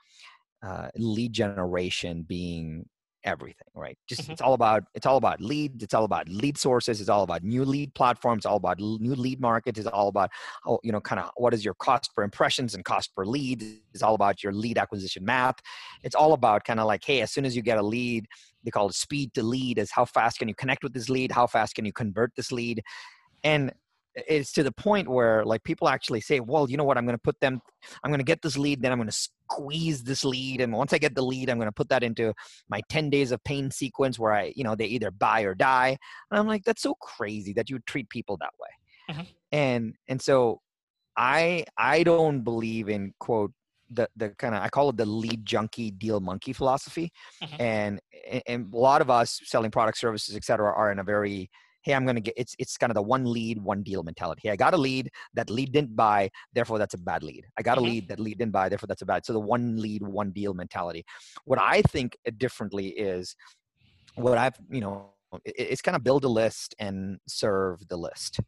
[0.63, 2.87] uh, lead generation being
[3.25, 3.97] everything right?
[4.07, 4.31] Just mm-hmm.
[4.33, 7.43] it's all about it's all about leads it's all about lead sources it's all about
[7.43, 10.29] new lead platforms it's all about new lead markets it's all about
[10.65, 13.63] oh, you know kind of what is your cost per impressions and cost per lead?
[13.93, 15.57] It's all about your lead acquisition math.
[16.03, 18.27] It's all about kind of like hey as soon as you get a lead
[18.63, 21.31] they call it speed to lead is how fast can you connect with this lead?
[21.31, 22.81] How fast can you convert this lead?
[23.43, 23.71] And
[24.15, 27.17] it's to the point where like people actually say well you know what i'm going
[27.17, 27.59] to put them
[28.03, 30.93] i'm going to get this lead then i'm going to squeeze this lead and once
[30.93, 32.33] i get the lead i'm going to put that into
[32.69, 35.97] my 10 days of pain sequence where i you know they either buy or die
[36.31, 39.29] and i'm like that's so crazy that you treat people that way mm-hmm.
[39.51, 40.61] and and so
[41.17, 43.51] i i don't believe in quote
[43.91, 47.11] the the kind of I call it the lead junkie deal monkey philosophy,
[47.43, 47.61] mm-hmm.
[47.61, 47.99] and
[48.47, 51.49] and a lot of us selling product services, et cetera, are in a very
[51.85, 54.41] hey i'm going to get it's it's kind of the one lead one deal mentality.
[54.43, 57.45] Hey i got a lead that lead didn't buy therefore that's a bad lead.
[57.57, 57.91] I got a mm-hmm.
[57.91, 60.53] lead that lead didn't buy therefore that's a bad so the one lead one deal
[60.53, 61.05] mentality.
[61.45, 63.35] What i think differently is
[64.15, 65.11] what i've you know
[65.45, 68.39] it's kind of build a list and serve the list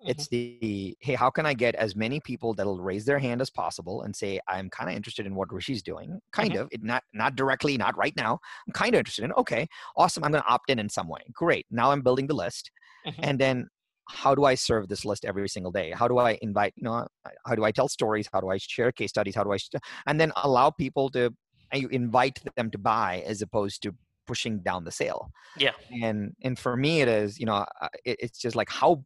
[0.00, 0.10] Mm-hmm.
[0.10, 3.50] It's the hey, how can I get as many people that'll raise their hand as
[3.50, 6.62] possible and say I'm kind of interested in what Rishi's doing, kind mm-hmm.
[6.62, 8.38] of, it, not not directly, not right now.
[8.66, 9.32] I'm kind of interested in.
[9.32, 10.22] Okay, awesome.
[10.22, 11.20] I'm going to opt in in some way.
[11.32, 11.66] Great.
[11.70, 12.70] Now I'm building the list,
[13.06, 13.20] mm-hmm.
[13.24, 13.68] and then
[14.08, 15.90] how do I serve this list every single day?
[15.90, 16.74] How do I invite?
[16.76, 17.06] You know,
[17.44, 18.28] how do I tell stories?
[18.32, 19.34] How do I share case studies?
[19.34, 19.58] How do I,
[20.06, 21.34] and then allow people to
[21.74, 23.94] you invite them to buy as opposed to
[24.26, 25.30] pushing down the sale.
[25.56, 25.72] Yeah.
[26.02, 27.64] And and for me it is, you know,
[28.04, 29.02] it, it's just like how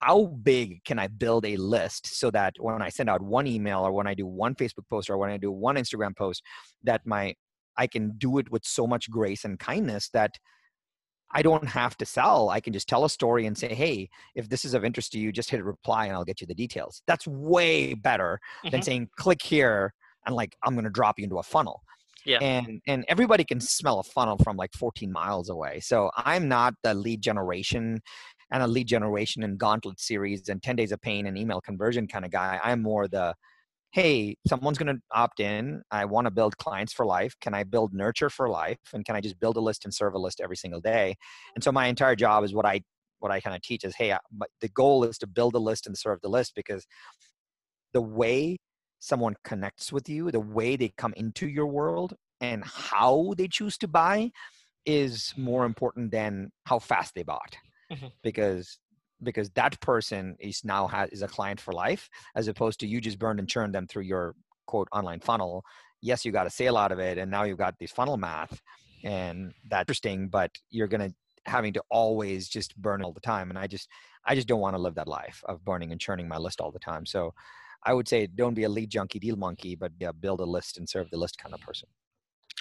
[0.00, 3.80] how big can I build a list so that when I send out one email
[3.80, 6.42] or when I do one Facebook post or when I do one Instagram post,
[6.84, 7.34] that my
[7.76, 10.32] I can do it with so much grace and kindness that
[11.34, 12.50] I don't have to sell.
[12.50, 15.18] I can just tell a story and say, hey, if this is of interest to
[15.18, 17.02] you, just hit reply and I'll get you the details.
[17.06, 18.70] That's way better mm-hmm.
[18.70, 19.94] than saying click here
[20.26, 21.82] and like I'm gonna drop you into a funnel.
[22.24, 22.38] Yeah.
[22.38, 25.80] And and everybody can smell a funnel from like 14 miles away.
[25.80, 28.00] So I'm not the lead generation
[28.52, 32.06] and a lead generation and gauntlet series and 10 days of pain and email conversion
[32.06, 32.60] kind of guy.
[32.62, 33.34] I'm more the
[33.92, 35.82] hey, someone's going to opt in.
[35.90, 37.34] I want to build clients for life.
[37.42, 38.78] Can I build nurture for life?
[38.94, 41.14] And can I just build a list and serve a list every single day?
[41.54, 42.82] And so my entire job is what I
[43.18, 45.86] what I kind of teach is hey, but the goal is to build a list
[45.86, 46.86] and serve the list because
[47.92, 48.58] the way
[48.98, 53.76] someone connects with you, the way they come into your world, and how they choose
[53.78, 54.30] to buy
[54.84, 57.56] is more important than how fast they bought
[57.92, 58.06] mm-hmm.
[58.22, 58.78] because
[59.22, 63.00] because that person is now has is a client for life as opposed to you
[63.00, 64.34] just burned and churned them through your
[64.66, 65.64] quote online funnel.
[66.00, 68.60] Yes you got a sale out of it and now you've got this funnel math
[69.04, 71.10] and that's interesting but you're gonna
[71.46, 73.88] having to always just burn all the time and i just
[74.24, 76.70] i just don't want to live that life of burning and churning my list all
[76.70, 77.04] the time.
[77.06, 77.34] So
[77.84, 80.78] i would say don't be a lead junkie deal monkey but yeah, build a list
[80.78, 81.88] and serve the list kind of person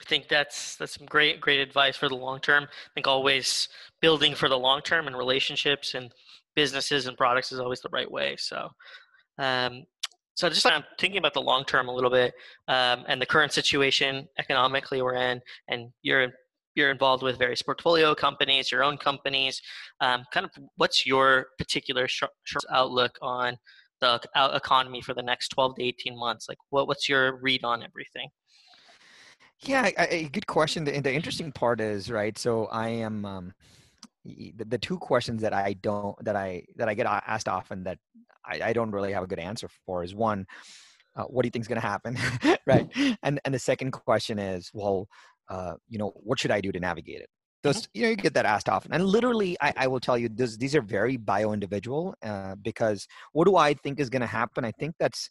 [0.01, 2.63] I think that's that's some great great advice for the long term.
[2.63, 3.69] I think always
[4.01, 6.11] building for the long term and relationships and
[6.55, 8.35] businesses and products is always the right way.
[8.37, 8.69] So,
[9.37, 9.83] um,
[10.33, 12.33] so just I'm thinking about the long term a little bit
[12.67, 16.29] um, and the current situation economically we're in, and you're
[16.73, 19.61] you're involved with various portfolio companies, your own companies.
[19.99, 23.57] Um, kind of, what's your particular short, short outlook on
[23.99, 26.47] the economy for the next 12 to 18 months?
[26.47, 28.29] Like, what, what's your read on everything?
[29.63, 30.85] Yeah, a good question.
[30.85, 32.37] The, the interesting part is right.
[32.37, 33.53] So I am um,
[34.25, 37.99] the, the two questions that I don't that I that I get asked often that
[38.45, 40.47] I, I don't really have a good answer for is one,
[41.15, 42.17] uh, what do you think is going to happen,
[42.65, 42.89] right?
[43.23, 45.07] And and the second question is, well,
[45.49, 47.29] uh, you know, what should I do to navigate it?
[47.63, 47.89] Those, mm-hmm.
[47.93, 50.57] you know, you get that asked often, and literally, I, I will tell you, this,
[50.57, 54.65] these are very bio individual uh, because what do I think is going to happen?
[54.65, 55.29] I think that's,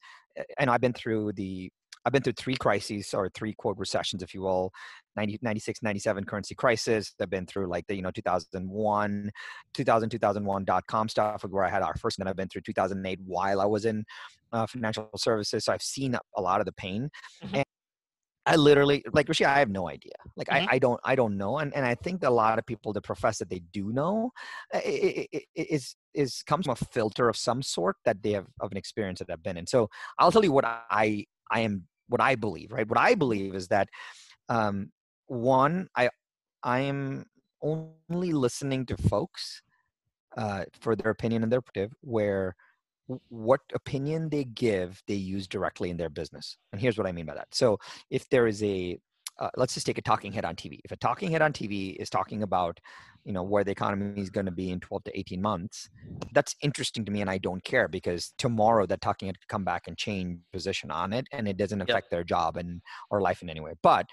[0.58, 1.72] and I've been through the
[2.04, 4.72] I've been through three crises or three quote recessions, if you will,
[5.16, 7.14] 90, 96, 97 currency crisis.
[7.20, 9.30] I've been through like the, you know, 2001,
[9.74, 12.62] 2000, 2001 dot com stuff where I had our first, and then I've been through
[12.62, 14.04] 2008 while I was in
[14.52, 15.64] uh, financial services.
[15.64, 17.10] So I've seen a lot of the pain.
[17.44, 17.56] Mm-hmm.
[17.56, 17.64] And
[18.46, 20.12] I literally like Rishi, I have no idea.
[20.36, 20.68] Like mm-hmm.
[20.68, 21.58] I, I don't I don't know.
[21.58, 24.30] And and I think a lot of people that profess that they do know
[24.72, 28.46] it, it, it is is comes from a filter of some sort that they have
[28.60, 29.66] of an experience that I've been in.
[29.66, 32.88] So I'll tell you what I I am what I believe, right?
[32.88, 33.88] What I believe is that
[34.48, 34.90] um,
[35.26, 36.10] one, I
[36.62, 37.26] I am
[37.62, 39.62] only listening to folks
[40.36, 42.54] uh, for their opinion and their perspective, where
[43.28, 46.56] what opinion they give they use directly in their business.
[46.72, 47.48] And here's what I mean by that.
[47.52, 47.78] So
[48.10, 48.98] if there is a
[49.40, 50.80] uh, let's just take a talking head on TV.
[50.84, 52.78] If a talking head on TV is talking about
[53.24, 55.88] you know where the economy is going to be in 12 to 18 months
[56.32, 59.64] that's interesting to me and i don't care because tomorrow that talking head could come
[59.64, 62.10] back and change position on it and it doesn't affect yep.
[62.10, 64.06] their job and or life in any way but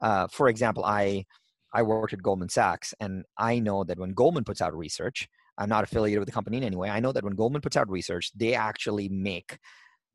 [0.00, 1.24] uh, for example i
[1.72, 5.68] i worked at goldman sachs and i know that when goldman puts out research i'm
[5.68, 7.88] not affiliated with the company in any way i know that when goldman puts out
[7.88, 9.58] research they actually make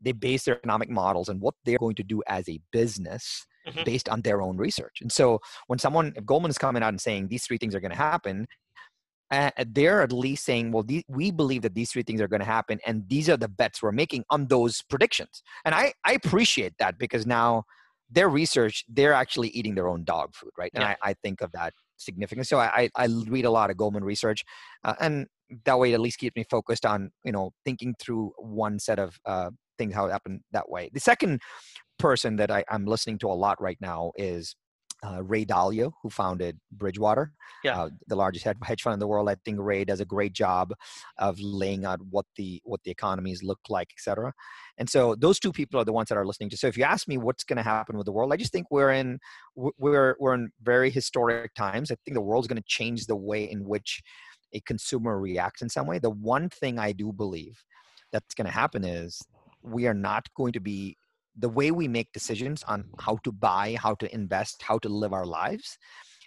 [0.01, 3.83] they base their economic models and what they're going to do as a business mm-hmm.
[3.83, 4.99] based on their own research.
[5.01, 7.79] And so when someone, if Goldman is coming out and saying these three things are
[7.79, 8.47] going to happen,
[9.31, 12.41] uh, they're at least saying, well, these, we believe that these three things are going
[12.41, 15.41] to happen, and these are the bets we're making on those predictions.
[15.65, 17.63] And I, I appreciate that because now
[18.09, 20.71] their research, they're actually eating their own dog food, right?
[20.75, 20.95] And yeah.
[21.01, 22.47] I, I think of that significant.
[22.47, 24.43] So I, I read a lot of Goldman research,
[24.83, 25.25] uh, and
[25.65, 28.99] that way it at least keeps me focused on you know thinking through one set
[28.99, 30.89] of uh, things how it happened that way.
[30.93, 31.41] The second
[31.97, 34.55] person that I, am listening to a lot right now is
[35.03, 37.31] uh, Ray Dalio, who founded Bridgewater,
[37.63, 37.81] yeah.
[37.81, 39.29] Uh, the largest hedge fund in the world.
[39.29, 40.73] I think Ray does a great job
[41.17, 44.33] of laying out what the what the economies look like, et cetera.
[44.77, 46.57] And so those two people are the ones that are listening to.
[46.57, 48.67] So if you ask me what's going to happen with the world, I just think
[48.71, 49.19] we're in
[49.55, 51.91] we're we're in very historic times.
[51.91, 54.01] I think the world's going to change the way in which
[54.53, 55.99] a consumer reacts in some way.
[55.99, 57.63] The one thing I do believe
[58.11, 59.21] that's going to happen is
[59.61, 60.97] we are not going to be
[61.37, 65.13] the way we make decisions on how to buy, how to invest, how to live
[65.13, 65.77] our lives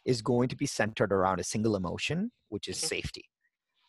[0.05, 2.87] is going to be centered around a single emotion, which is mm-hmm.
[2.87, 3.25] safety.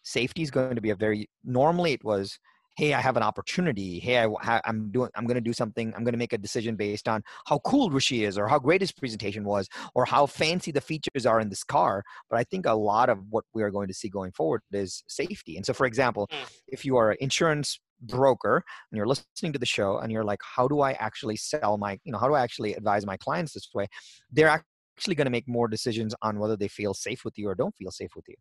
[0.03, 2.39] Safety is going to be a very normally it was
[2.79, 6.03] hey i have an opportunity hey I, am doing i'm going to do something i'm
[6.03, 8.91] going to make a decision based on how cool rishi is or how great his
[8.91, 12.73] presentation was or how fancy the features are in this car but i think a
[12.73, 15.85] lot of what we are going to see going forward is safety and so for
[15.85, 16.49] example mm.
[16.67, 20.39] if you are an insurance broker and you're listening to the show and you're like
[20.43, 23.53] how do i actually sell my you know how do i actually advise my clients
[23.53, 23.87] this way?
[24.31, 27.55] They're actually going to make more decisions on whether they feel safe with you or
[27.55, 28.35] don't feel safe with you.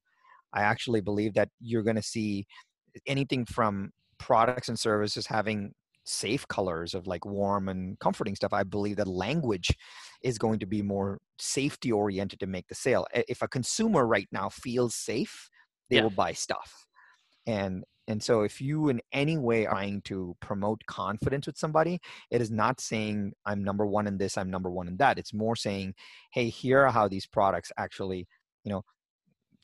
[0.52, 2.46] I actually believe that you're going to see
[3.06, 5.72] anything from products and services having
[6.04, 8.52] safe colors of like warm and comforting stuff.
[8.52, 9.70] I believe that language
[10.22, 13.06] is going to be more safety oriented to make the sale.
[13.12, 15.50] If a consumer right now feels safe
[15.90, 16.02] they yeah.
[16.02, 16.86] will buy stuff.
[17.46, 22.00] And and so if you in any way are trying to promote confidence with somebody,
[22.30, 25.18] it is not saying I'm number one in this, I'm number one in that.
[25.18, 25.94] It's more saying,
[26.32, 28.26] hey, here are how these products actually,
[28.64, 28.82] you know,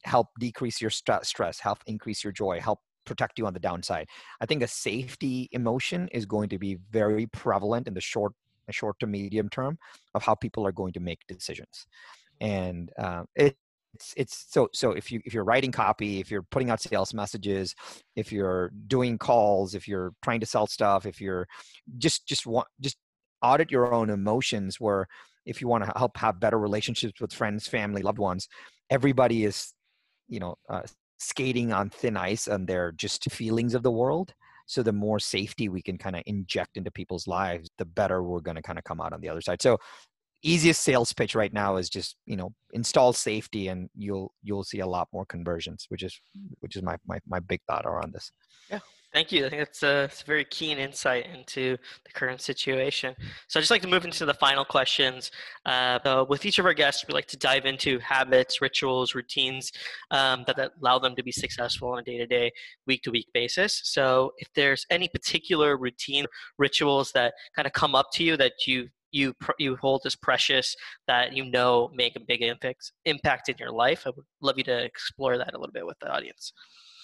[0.04, 4.06] help decrease your st- stress, help increase your joy, help protect you on the downside.
[4.40, 8.32] I think a safety emotion is going to be very prevalent in the short
[8.70, 9.76] short to medium term
[10.14, 11.86] of how people are going to make decisions
[12.40, 13.56] and uh, it,
[13.94, 17.14] it's it's so so if you if you're writing copy if you're putting out sales
[17.14, 17.74] messages
[18.16, 21.46] if you're doing calls if you're trying to sell stuff if you're
[21.98, 22.96] just just want just
[23.42, 25.06] audit your own emotions where
[25.46, 28.48] if you want to help have better relationships with friends family loved ones
[28.90, 29.72] everybody is
[30.28, 30.82] you know uh,
[31.18, 34.34] skating on thin ice and they're just feelings of the world.
[34.66, 38.40] So the more safety we can kind of inject into people's lives the better we're
[38.40, 39.60] going to kind of come out on the other side.
[39.60, 39.78] So
[40.44, 44.80] easiest sales pitch right now is just you know install safety and you'll you'll see
[44.80, 46.20] a lot more conversions which is
[46.60, 48.30] which is my my, my big thought around this
[48.70, 48.80] yeah
[49.14, 49.46] Thank you.
[49.46, 53.14] I think that's a, that's a, very keen insight into the current situation.
[53.46, 55.30] So I'd just like to move into the final questions.
[55.64, 59.70] Uh, so with each of our guests, we like to dive into habits, rituals, routines
[60.10, 62.50] um, that, that, allow them to be successful on a day-to-day,
[62.88, 63.82] week-to-week basis.
[63.84, 66.26] So if there's any particular routine,
[66.58, 70.74] rituals that kind of come up to you that you you you hold as precious
[71.06, 74.64] that you know make a big impact impact in your life, I would love you
[74.64, 76.52] to explore that a little bit with the audience.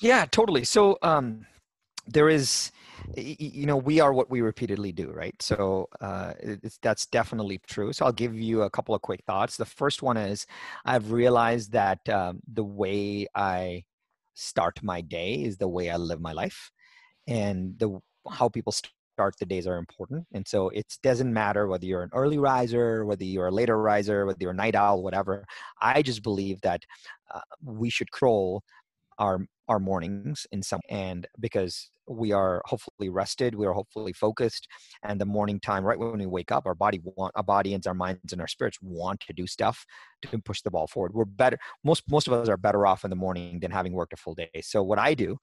[0.01, 0.65] Yeah, totally.
[0.65, 1.47] So um,
[2.07, 2.73] there is
[3.17, 6.35] you know we are what we repeatedly do right so uh,
[6.83, 10.17] that's definitely true so i'll give you a couple of quick thoughts the first one
[10.17, 10.47] is
[10.85, 13.83] i've realized that um, the way i
[14.35, 16.71] start my day is the way i live my life
[17.27, 17.99] and the
[18.31, 18.73] how people
[19.21, 23.05] start the days are important and so it doesn't matter whether you're an early riser
[23.05, 25.45] whether you're a later riser whether you're a night owl whatever.
[25.83, 26.85] I just believe that
[27.35, 28.63] uh, we should crawl
[29.19, 34.67] our our mornings in some and because we are hopefully rested we are hopefully focused
[35.03, 37.87] and the morning time right when we wake up our body want our body and
[37.87, 39.85] our minds and our spirits want to do stuff
[40.23, 41.13] to push the ball forward.
[41.13, 44.15] We're better most most of us are better off in the morning than having worked
[44.15, 44.63] a full day.
[44.63, 45.37] So what i do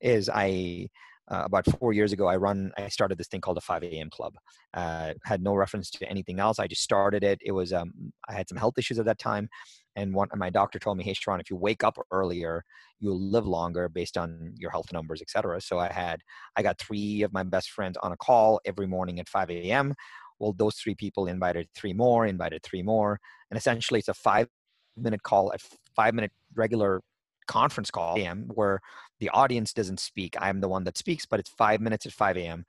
[0.00, 0.86] is i
[1.30, 4.10] uh, about four years ago i run i started this thing called the 5 a.m
[4.10, 4.34] club.
[4.74, 6.58] Uh, had no reference to anything else.
[6.58, 7.38] I just started it.
[7.44, 9.48] It was um, i had some health issues at that time
[9.96, 12.64] and one my doctor told me hey Sharran, if you wake up earlier
[13.00, 16.20] you'll live longer based on your health numbers etc so i had
[16.56, 19.94] i got three of my best friends on a call every morning at 5 a.m
[20.38, 23.18] well those three people invited three more invited three more
[23.50, 24.48] and essentially it's a five
[24.96, 25.58] minute call a
[25.94, 27.00] five minute regular
[27.46, 28.80] conference call am where
[29.20, 32.36] the audience doesn't speak i'm the one that speaks but it's five minutes at 5
[32.36, 32.64] a.m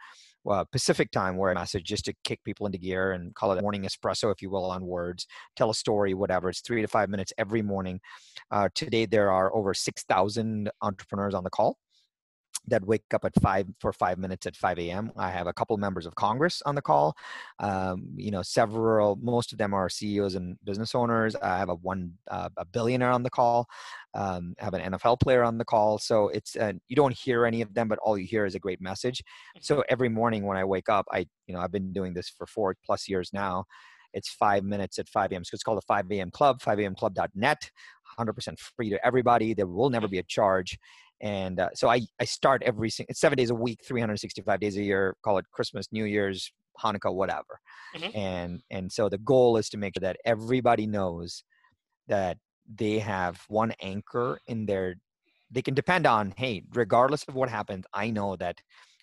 [0.49, 3.59] uh, Pacific time where I message just to kick people into gear and call it
[3.59, 6.49] a morning espresso, if you will, on words, tell a story, whatever.
[6.49, 7.99] It's three to five minutes every morning.
[8.51, 11.77] Uh, today, there are over 6,000 entrepreneurs on the call
[12.67, 15.11] that wake up at five for five minutes at 5 a.m.
[15.17, 17.15] I have a couple members of Congress on the call.
[17.59, 21.35] Um, you know, several, most of them are CEOs and business owners.
[21.35, 23.67] I have a one uh, a billionaire on the call.
[24.13, 25.97] Um, I have an NFL player on the call.
[25.97, 28.59] So it's uh, you don't hear any of them, but all you hear is a
[28.59, 29.23] great message.
[29.61, 32.47] So every morning when I wake up, I you know I've been doing this for
[32.47, 33.65] four plus years now.
[34.13, 35.43] It's five minutes at 5 a.m.
[35.43, 36.31] So it's called the 5 a.m.
[36.31, 37.69] Club, 5amclub.net.
[38.17, 39.53] 100% free to everybody.
[39.53, 40.79] There will never be a charge
[41.21, 44.83] and uh, so I, I start every it's seven days a week 365 days a
[44.83, 46.51] year call it christmas new year's
[46.83, 47.59] hanukkah whatever
[47.95, 48.17] mm-hmm.
[48.17, 51.43] and and so the goal is to make sure that everybody knows
[52.07, 52.37] that
[52.73, 54.95] they have one anchor in their
[55.51, 58.59] they can depend on hey regardless of what happens i know that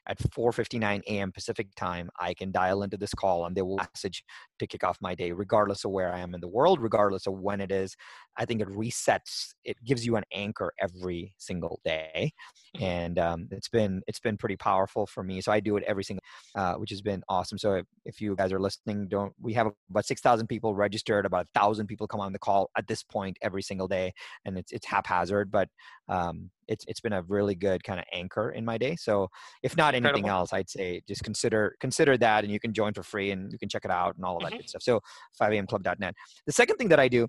[0.07, 1.33] at 4:59 a.m.
[1.33, 4.25] Pacific time, I can dial into this call and they will message
[4.59, 7.35] to kick off my day, regardless of where I am in the world, regardless of
[7.35, 7.97] when it is.
[8.37, 9.55] I think it resets.
[9.65, 12.33] It gives you an anchor every single day,
[12.77, 12.85] mm-hmm.
[12.85, 15.41] and um, it's been it's been pretty powerful for me.
[15.41, 16.23] So I do it every single,
[16.55, 17.59] uh, which has been awesome.
[17.59, 21.27] So if, if you guys are listening, don't we have about six thousand people registered,
[21.27, 24.13] about a thousand people come on the call at this point every single day,
[24.45, 25.69] and it's it's haphazard, but
[26.09, 28.97] um, it's it's been a really good kind of anchor in my day.
[28.97, 29.29] So
[29.63, 30.31] if not anything Incredible.
[30.31, 33.59] else, I'd say just consider consider that, and you can join for free, and you
[33.59, 34.59] can check it out and all of that mm-hmm.
[34.59, 34.83] good stuff.
[34.83, 35.01] So
[35.41, 36.15] 5amclub.net.
[36.47, 37.29] The second thing that I do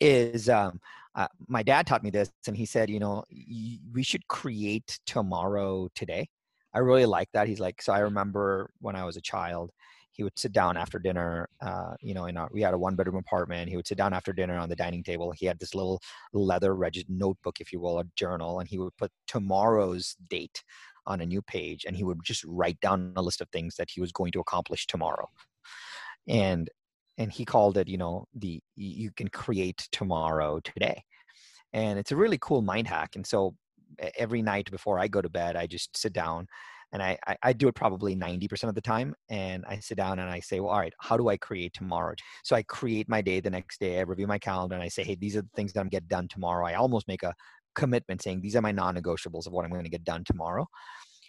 [0.00, 0.80] is um,
[1.14, 3.24] uh, my dad taught me this, and he said, you know,
[3.92, 6.28] we should create tomorrow today.
[6.74, 7.48] I really like that.
[7.48, 9.70] He's like, so I remember when I was a child,
[10.16, 12.96] he would sit down after dinner uh, you know in our, we had a one
[12.96, 15.74] bedroom apartment he would sit down after dinner on the dining table he had this
[15.74, 16.00] little
[16.32, 20.62] leather registered notebook if you will a journal and he would put tomorrow's date
[21.06, 23.88] on a new page and he would just write down a list of things that
[23.90, 25.28] he was going to accomplish tomorrow.
[26.28, 26.68] And
[27.18, 31.02] and he called it you know the you can create tomorrow today.
[31.72, 33.54] And it's a really cool mind hack and so
[34.18, 36.46] every night before i go to bed i just sit down
[36.92, 40.18] and I, I, I do it probably 90% of the time and i sit down
[40.18, 42.14] and i say well all right how do i create tomorrow?
[42.44, 45.04] So i create my day the next day i review my calendar and i say
[45.04, 46.66] hey these are the things that i'm going to get done tomorrow.
[46.66, 47.34] I almost make a
[47.74, 50.66] commitment saying these are my non-negotiables of what i'm going to get done tomorrow.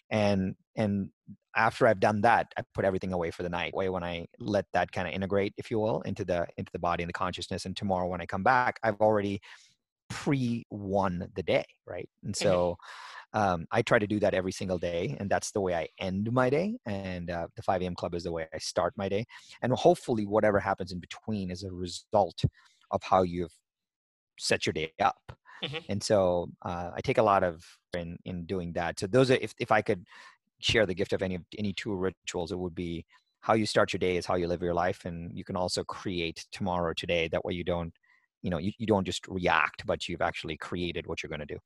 [0.09, 1.09] And and
[1.55, 4.65] after i've done that i put everything away for the night way when i let
[4.71, 7.65] that kind of integrate if you will into the into the body and the consciousness
[7.65, 9.41] and tomorrow when i come back i've already
[10.09, 12.09] pre won the day right?
[12.23, 12.47] And mm-hmm.
[12.47, 12.77] so
[13.33, 16.31] um, i try to do that every single day and that's the way i end
[16.31, 19.25] my day and uh, the 5 a.m club is the way i start my day
[19.61, 22.43] and hopefully whatever happens in between is a result
[22.91, 23.53] of how you've
[24.39, 25.31] set your day up
[25.63, 25.77] mm-hmm.
[25.89, 27.65] and so uh, i take a lot of
[27.95, 30.05] in in doing that so those are if, if i could
[30.59, 33.05] share the gift of any any two rituals it would be
[33.41, 35.83] how you start your day is how you live your life and you can also
[35.83, 37.93] create tomorrow today that way you don't
[38.41, 41.45] you know you, you don't just react but you've actually created what you're going to
[41.45, 41.57] do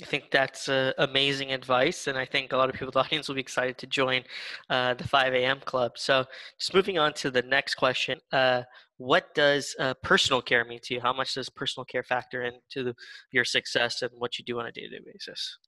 [0.00, 3.00] I think that's uh, amazing advice, and I think a lot of people in the
[3.00, 4.22] audience will be excited to join
[4.70, 5.60] uh, the 5 a.m.
[5.64, 5.92] club.
[5.96, 6.24] So,
[6.56, 8.62] just moving on to the next question: uh,
[8.98, 11.00] What does uh, personal care mean to you?
[11.00, 12.94] How much does personal care factor into the,
[13.32, 15.58] your success and what you do on a day-to-day basis?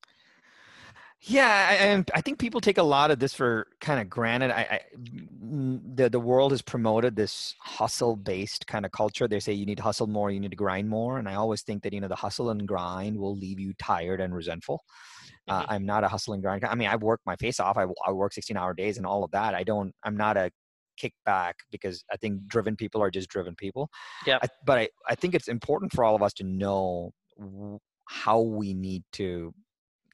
[1.23, 4.51] Yeah, and I think people take a lot of this for kind of granted.
[4.51, 4.81] I, I
[5.93, 9.29] the the world has promoted this hustle based kind of culture.
[9.29, 11.61] They say you need to hustle more, you need to grind more, and I always
[11.61, 14.83] think that you know the hustle and grind will leave you tired and resentful.
[15.47, 15.73] Uh, mm-hmm.
[15.73, 16.65] I'm not a hustle and grind.
[16.65, 17.77] I mean, I work my face off.
[17.77, 19.55] I, I work 16 hour days and all of that.
[19.55, 19.93] I don't.
[20.03, 20.51] I'm not a
[20.99, 23.91] kickback because I think driven people are just driven people.
[24.27, 24.39] Yeah.
[24.65, 27.13] but I I think it's important for all of us to know
[28.07, 29.53] how we need to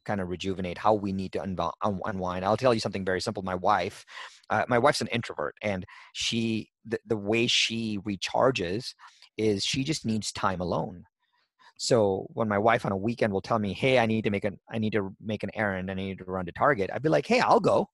[0.06, 2.44] kind of rejuvenate how we need to unwind.
[2.44, 3.42] I'll tell you something very simple.
[3.42, 4.04] My wife
[4.50, 8.94] uh, my wife's an introvert and she the, the way she recharges
[9.36, 11.04] is she just needs time alone.
[11.78, 14.44] So when my wife on a weekend will tell me hey i need to make
[14.44, 17.02] an i need to make an errand and i need to run to target i'd
[17.02, 17.86] be like hey i'll go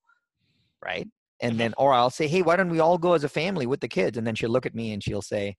[0.84, 1.08] right?
[1.40, 3.80] And then or i'll say hey why don't we all go as a family with
[3.80, 4.16] the kids?
[4.16, 5.56] And then she'll look at me and she'll say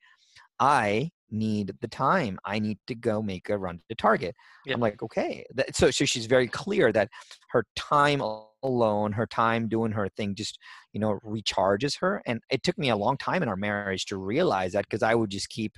[0.59, 2.39] i need the time.
[2.45, 4.36] I need to go make a run to Target.
[4.65, 4.75] Yep.
[4.75, 5.45] I'm like, okay.
[5.73, 7.09] So, so she's very clear that
[7.49, 8.21] her time
[8.63, 10.57] alone, her time doing her thing, just
[10.93, 12.21] you know, recharges her.
[12.25, 15.15] And it took me a long time in our marriage to realize that because I
[15.15, 15.73] would just keep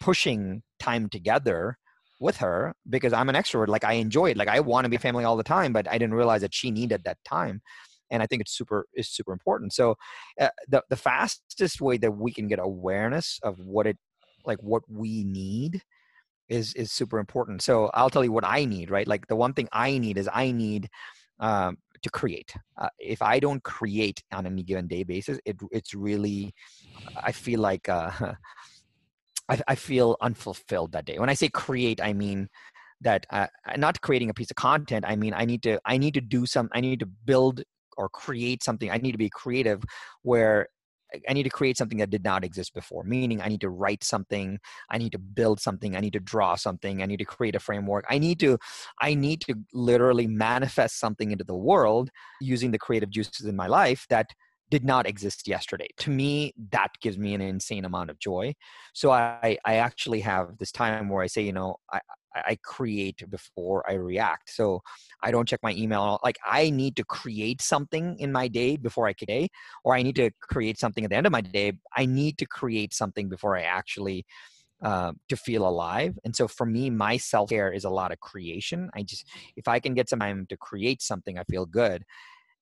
[0.00, 1.78] pushing time together
[2.20, 3.68] with her because I'm an extrovert.
[3.68, 4.36] Like I enjoy it.
[4.36, 6.70] Like I want to be family all the time, but I didn't realize that she
[6.70, 7.62] needed that time
[8.10, 9.72] and I think it's super is super important.
[9.72, 9.96] So,
[10.40, 13.98] uh, the the fastest way that we can get awareness of what it
[14.46, 15.82] like what we need
[16.48, 17.62] is is super important.
[17.62, 19.06] So i'll tell you what i need right?
[19.06, 20.88] Like the one thing i need is i need
[21.40, 22.54] um, to create.
[22.78, 26.52] Uh, if i don't create on any given day basis it it's really
[27.22, 28.10] i feel like uh,
[29.48, 31.18] I, I feel unfulfilled that day.
[31.18, 32.48] When i say create i mean
[33.02, 36.14] that uh, not creating a piece of content i mean i need to i need
[36.14, 37.62] to do some i need to build
[37.96, 38.90] or create something.
[38.90, 39.82] I need to be creative
[40.22, 40.68] where
[41.28, 44.02] I need to create something that did not exist before, meaning I need to write
[44.02, 44.58] something,
[44.90, 47.60] I need to build something, I need to draw something, I need to create a
[47.60, 48.04] framework.
[48.08, 48.58] I need to
[49.00, 53.66] I need to literally manifest something into the world using the creative juices in my
[53.66, 54.30] life that
[54.70, 55.88] did not exist yesterday.
[55.98, 58.54] To me, that gives me an insane amount of joy.
[58.94, 62.00] So I I actually have this time where I say, you know, I
[62.34, 64.50] I create before I react.
[64.50, 64.82] So
[65.22, 66.18] I don't check my email.
[66.22, 69.48] Like I need to create something in my day before I day,
[69.84, 71.72] or I need to create something at the end of my day.
[71.96, 74.24] I need to create something before I actually
[74.82, 76.18] uh, to feel alive.
[76.24, 78.90] And so for me, my self care is a lot of creation.
[78.94, 82.04] I just if I can get some time to create something, I feel good.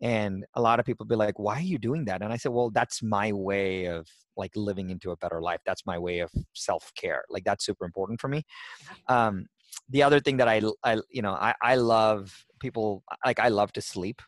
[0.03, 2.53] And a lot of people be like, "Why are you doing that?" And I said,
[2.53, 5.61] "Well, that's my way of like living into a better life.
[5.65, 7.25] That's my way of self care.
[7.31, 8.45] Like that's super important for me."
[9.09, 9.47] Um,
[9.89, 13.73] the other thing that I, I you know, I, I love people like I love
[13.75, 14.21] to sleep.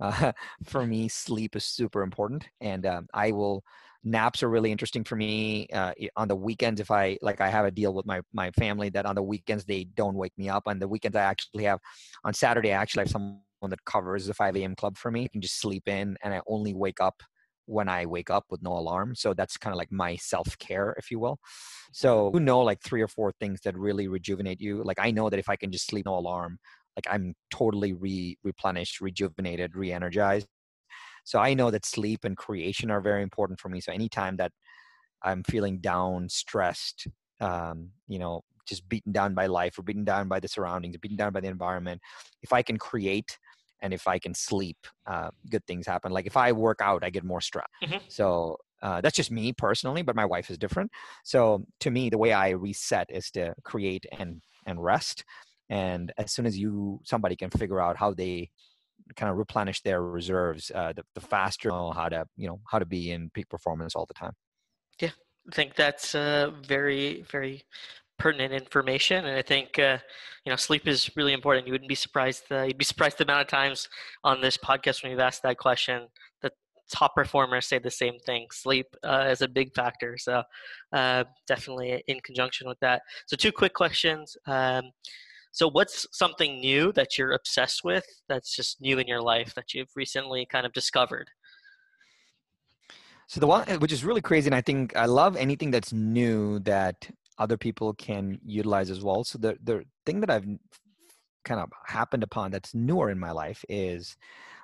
[0.00, 0.32] Uh,
[0.64, 3.64] for me, sleep is super important, and um, I will.
[4.02, 6.80] Naps are really interesting for me uh, on the weekends.
[6.80, 9.66] If I like, I have a deal with my my family that on the weekends
[9.66, 10.62] they don't wake me up.
[10.66, 11.80] On the weekends, I actually have
[12.24, 12.72] on Saturday.
[12.72, 14.74] I actually have someone that covers the 5 a.m.
[14.74, 15.24] club for me.
[15.24, 17.22] I can just sleep in, and I only wake up
[17.66, 19.14] when I wake up with no alarm.
[19.14, 21.38] So that's kind of like my self care, if you will.
[21.92, 24.82] So you know, like three or four things that really rejuvenate you.
[24.82, 26.58] Like I know that if I can just sleep no alarm,
[26.96, 30.48] like I'm totally re replenished, rejuvenated, re energized.
[31.24, 33.80] So I know that sleep and creation are very important for me.
[33.80, 34.52] So anytime that
[35.22, 37.06] I'm feeling down, stressed,
[37.40, 41.16] um, you know, just beaten down by life or beaten down by the surroundings, beaten
[41.16, 42.00] down by the environment,
[42.42, 43.38] if I can create
[43.82, 44.76] and if i can sleep
[45.06, 46.12] uh, good things happen.
[46.12, 47.98] Like if i work out i get more stress mm-hmm.
[48.08, 50.90] so uh, that's just me personally but my wife is different.
[51.24, 55.24] So to me the way i reset is to create and and rest
[55.68, 58.50] and as soon as you somebody can figure out how they
[59.16, 62.60] kind of replenish their reserves uh, the, the faster you know how to you know
[62.70, 64.32] how to be in peak performance all the time.
[65.00, 65.10] Yeah
[65.50, 67.62] I think that's uh, very, very
[68.20, 69.24] pertinent information.
[69.24, 69.98] And I think uh,
[70.44, 71.66] you know sleep is really important.
[71.66, 72.44] You wouldn't be surprised.
[72.50, 73.88] Uh, you'd be surprised the amount of times
[74.22, 76.06] on this podcast when we've asked that question.
[76.42, 76.52] The
[76.92, 78.46] top performers say the same thing.
[78.52, 80.16] Sleep uh, is a big factor.
[80.18, 80.42] So
[80.92, 83.02] uh, definitely in conjunction with that.
[83.26, 84.36] So two quick questions.
[84.46, 84.90] Um,
[85.52, 88.04] so what's something new that you're obsessed with?
[88.28, 91.28] That's just new in your life that you've recently kind of discovered.
[93.26, 96.58] So the one which is really crazy, and I think I love anything that's new
[96.60, 97.08] that
[97.40, 99.24] other people can utilize as well.
[99.24, 100.46] So the the thing that I've
[101.44, 104.16] kind of happened upon that's newer in my life is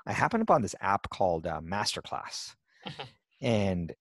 [0.06, 2.54] I happened upon this app called uh, Masterclass,
[2.86, 3.02] mm-hmm.
[3.40, 3.92] and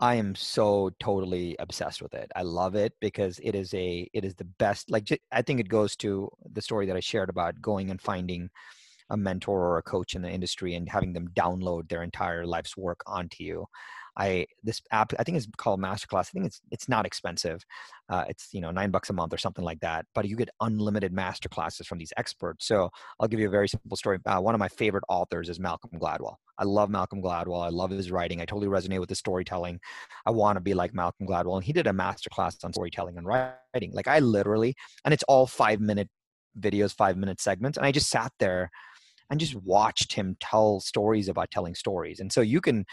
[0.00, 2.32] I am so totally obsessed with it.
[2.34, 4.90] I love it because it is a it is the best.
[4.90, 8.48] Like I think it goes to the story that I shared about going and finding
[9.10, 12.76] a mentor or a coach in the industry and having them download their entire life's
[12.78, 13.66] work onto you.
[14.16, 16.28] I this app I think it's called Masterclass.
[16.28, 17.64] I think it's it's not expensive.
[18.08, 20.06] Uh, it's you know nine bucks a month or something like that.
[20.14, 22.66] But you get unlimited masterclasses from these experts.
[22.66, 22.90] So
[23.20, 24.18] I'll give you a very simple story.
[24.26, 26.36] Uh, one of my favorite authors is Malcolm Gladwell.
[26.58, 27.64] I love Malcolm Gladwell.
[27.64, 28.40] I love his writing.
[28.40, 29.80] I totally resonate with his storytelling.
[30.26, 31.56] I want to be like Malcolm Gladwell.
[31.56, 33.92] And he did a masterclass on storytelling and writing.
[33.92, 36.08] Like I literally, and it's all five minute
[36.60, 37.78] videos, five minute segments.
[37.78, 38.70] And I just sat there
[39.30, 42.20] and just watched him tell stories about telling stories.
[42.20, 42.84] And so you can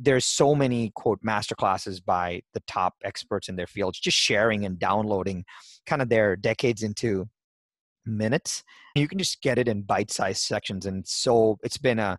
[0.00, 4.64] there's so many quote master classes by the top experts in their fields just sharing
[4.64, 5.44] and downloading
[5.86, 7.28] kind of their decades into
[8.06, 8.62] minutes.
[8.94, 12.18] You can just get it in bite-sized sections and so it's been a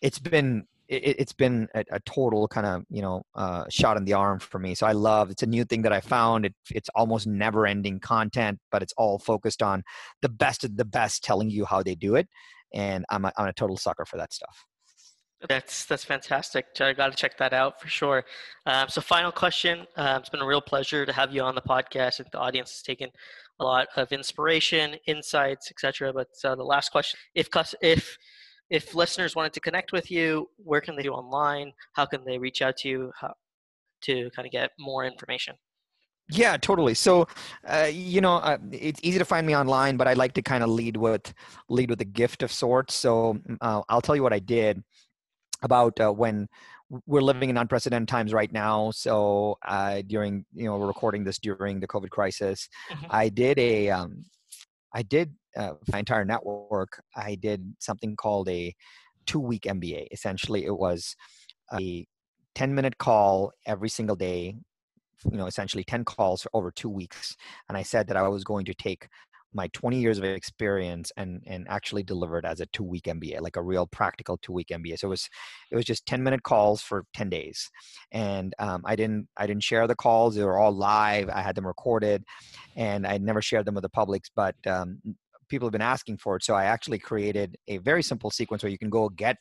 [0.00, 4.06] it's been it, has been a, a, total kind of you know uh, shot in
[4.06, 4.74] the arm for me.
[4.74, 6.46] So i love it's a new thing that i found.
[6.46, 9.82] It, it's almost never ending content but it's all focused on
[10.22, 12.28] the best of the best telling you how they do it
[12.74, 14.66] and i'm a, I'm a total sucker for that stuff
[15.46, 16.66] that's that's fantastic.
[16.80, 18.24] I got to check that out for sure.
[18.66, 19.86] Um, so, final question.
[19.96, 22.18] Um, it's been a real pleasure to have you on the podcast.
[22.18, 23.10] and the audience has taken
[23.60, 26.12] a lot of inspiration, insights, etc.
[26.12, 27.48] But uh, the last question: if
[27.82, 28.18] if
[28.68, 31.72] if listeners wanted to connect with you, where can they do online?
[31.92, 33.34] How can they reach out to you how,
[34.02, 35.54] to kind of get more information?
[36.30, 36.92] Yeah, totally.
[36.92, 37.26] So,
[37.66, 40.62] uh, you know, uh, it's easy to find me online, but I like to kind
[40.62, 41.32] of lead with
[41.70, 42.94] lead with a gift of sorts.
[42.94, 44.82] So, uh, I'll tell you what I did
[45.62, 46.48] about uh, when
[47.06, 48.90] we're living in unprecedented times right now.
[48.90, 53.06] So uh, during you know we're recording this during the COVID crisis, mm-hmm.
[53.10, 54.24] I did a um,
[54.94, 57.02] I did uh, my entire network.
[57.16, 58.74] I did something called a
[59.26, 60.08] two week MBA.
[60.12, 61.14] Essentially, it was
[61.72, 62.06] a
[62.54, 64.54] 10 minute call every single day
[65.30, 67.36] you know essentially 10 calls for over two weeks
[67.68, 69.08] and i said that i was going to take
[69.52, 73.56] my 20 years of experience and and actually delivered as a two week MBA, like
[73.56, 74.98] a real practical two week MBA.
[74.98, 75.28] So it was
[75.70, 77.70] it was just 10 minute calls for 10 days,
[78.12, 80.34] and um, I didn't I didn't share the calls.
[80.34, 81.28] They were all live.
[81.28, 82.24] I had them recorded,
[82.76, 84.30] and I never shared them with the publics.
[84.34, 85.00] But um,
[85.48, 88.70] people have been asking for it, so I actually created a very simple sequence where
[88.70, 89.36] you can go get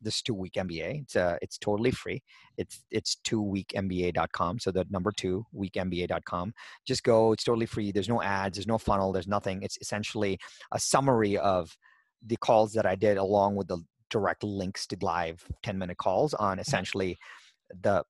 [0.00, 1.02] this two week MBA.
[1.02, 2.22] It's uh, it's totally free.
[2.56, 4.60] It's it's two weekmba.com.
[4.60, 6.54] So the number two weekmba.com.
[6.86, 7.32] Just go.
[7.32, 7.90] It's totally free.
[7.90, 8.56] There's no ads.
[8.56, 9.12] There's no funnel.
[9.12, 9.62] There's nothing.
[9.62, 10.38] It's essentially
[10.72, 11.76] a summary of
[12.24, 13.78] the calls that I did along with the
[14.10, 17.18] direct links to live 10 minute calls on essentially
[17.82, 18.04] the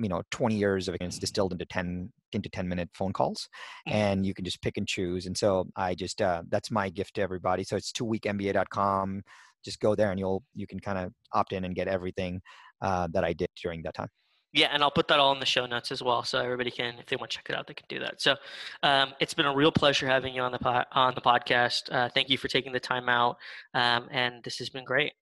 [0.00, 3.48] you know 20 years of experience distilled into 10 into 10 minute phone calls
[3.86, 3.96] mm-hmm.
[3.96, 7.14] and you can just pick and choose and so i just uh, that's my gift
[7.14, 9.22] to everybody so it's two weekmba.com
[9.64, 12.40] just go there and you'll you can kind of opt in and get everything
[12.80, 14.08] uh, that I did during that time.
[14.52, 16.94] Yeah, and I'll put that all in the show notes as well, so everybody can,
[16.98, 18.20] if they want to check it out, they can do that.
[18.20, 18.34] So,
[18.82, 21.82] um, it's been a real pleasure having you on the po- on the podcast.
[21.92, 23.36] Uh, thank you for taking the time out,
[23.74, 25.12] um, and this has been great.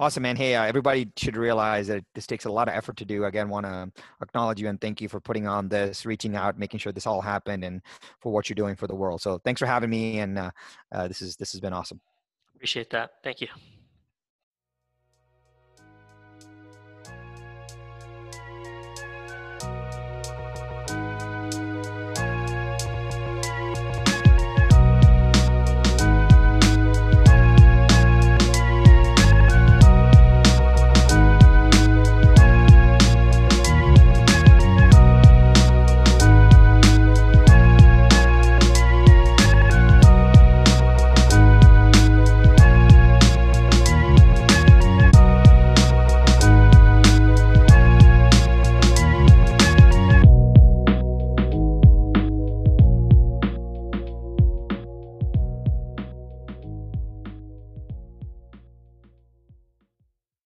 [0.00, 0.36] Awesome, man.
[0.36, 3.24] Hey, uh, everybody should realize that this takes a lot of effort to do.
[3.24, 3.90] Again, want to
[4.22, 7.20] acknowledge you and thank you for putting on this, reaching out, making sure this all
[7.20, 7.82] happened, and
[8.20, 9.20] for what you're doing for the world.
[9.20, 10.50] So, thanks for having me, and uh,
[10.92, 12.00] uh this is this has been awesome.
[12.54, 13.10] Appreciate that.
[13.24, 13.48] Thank you.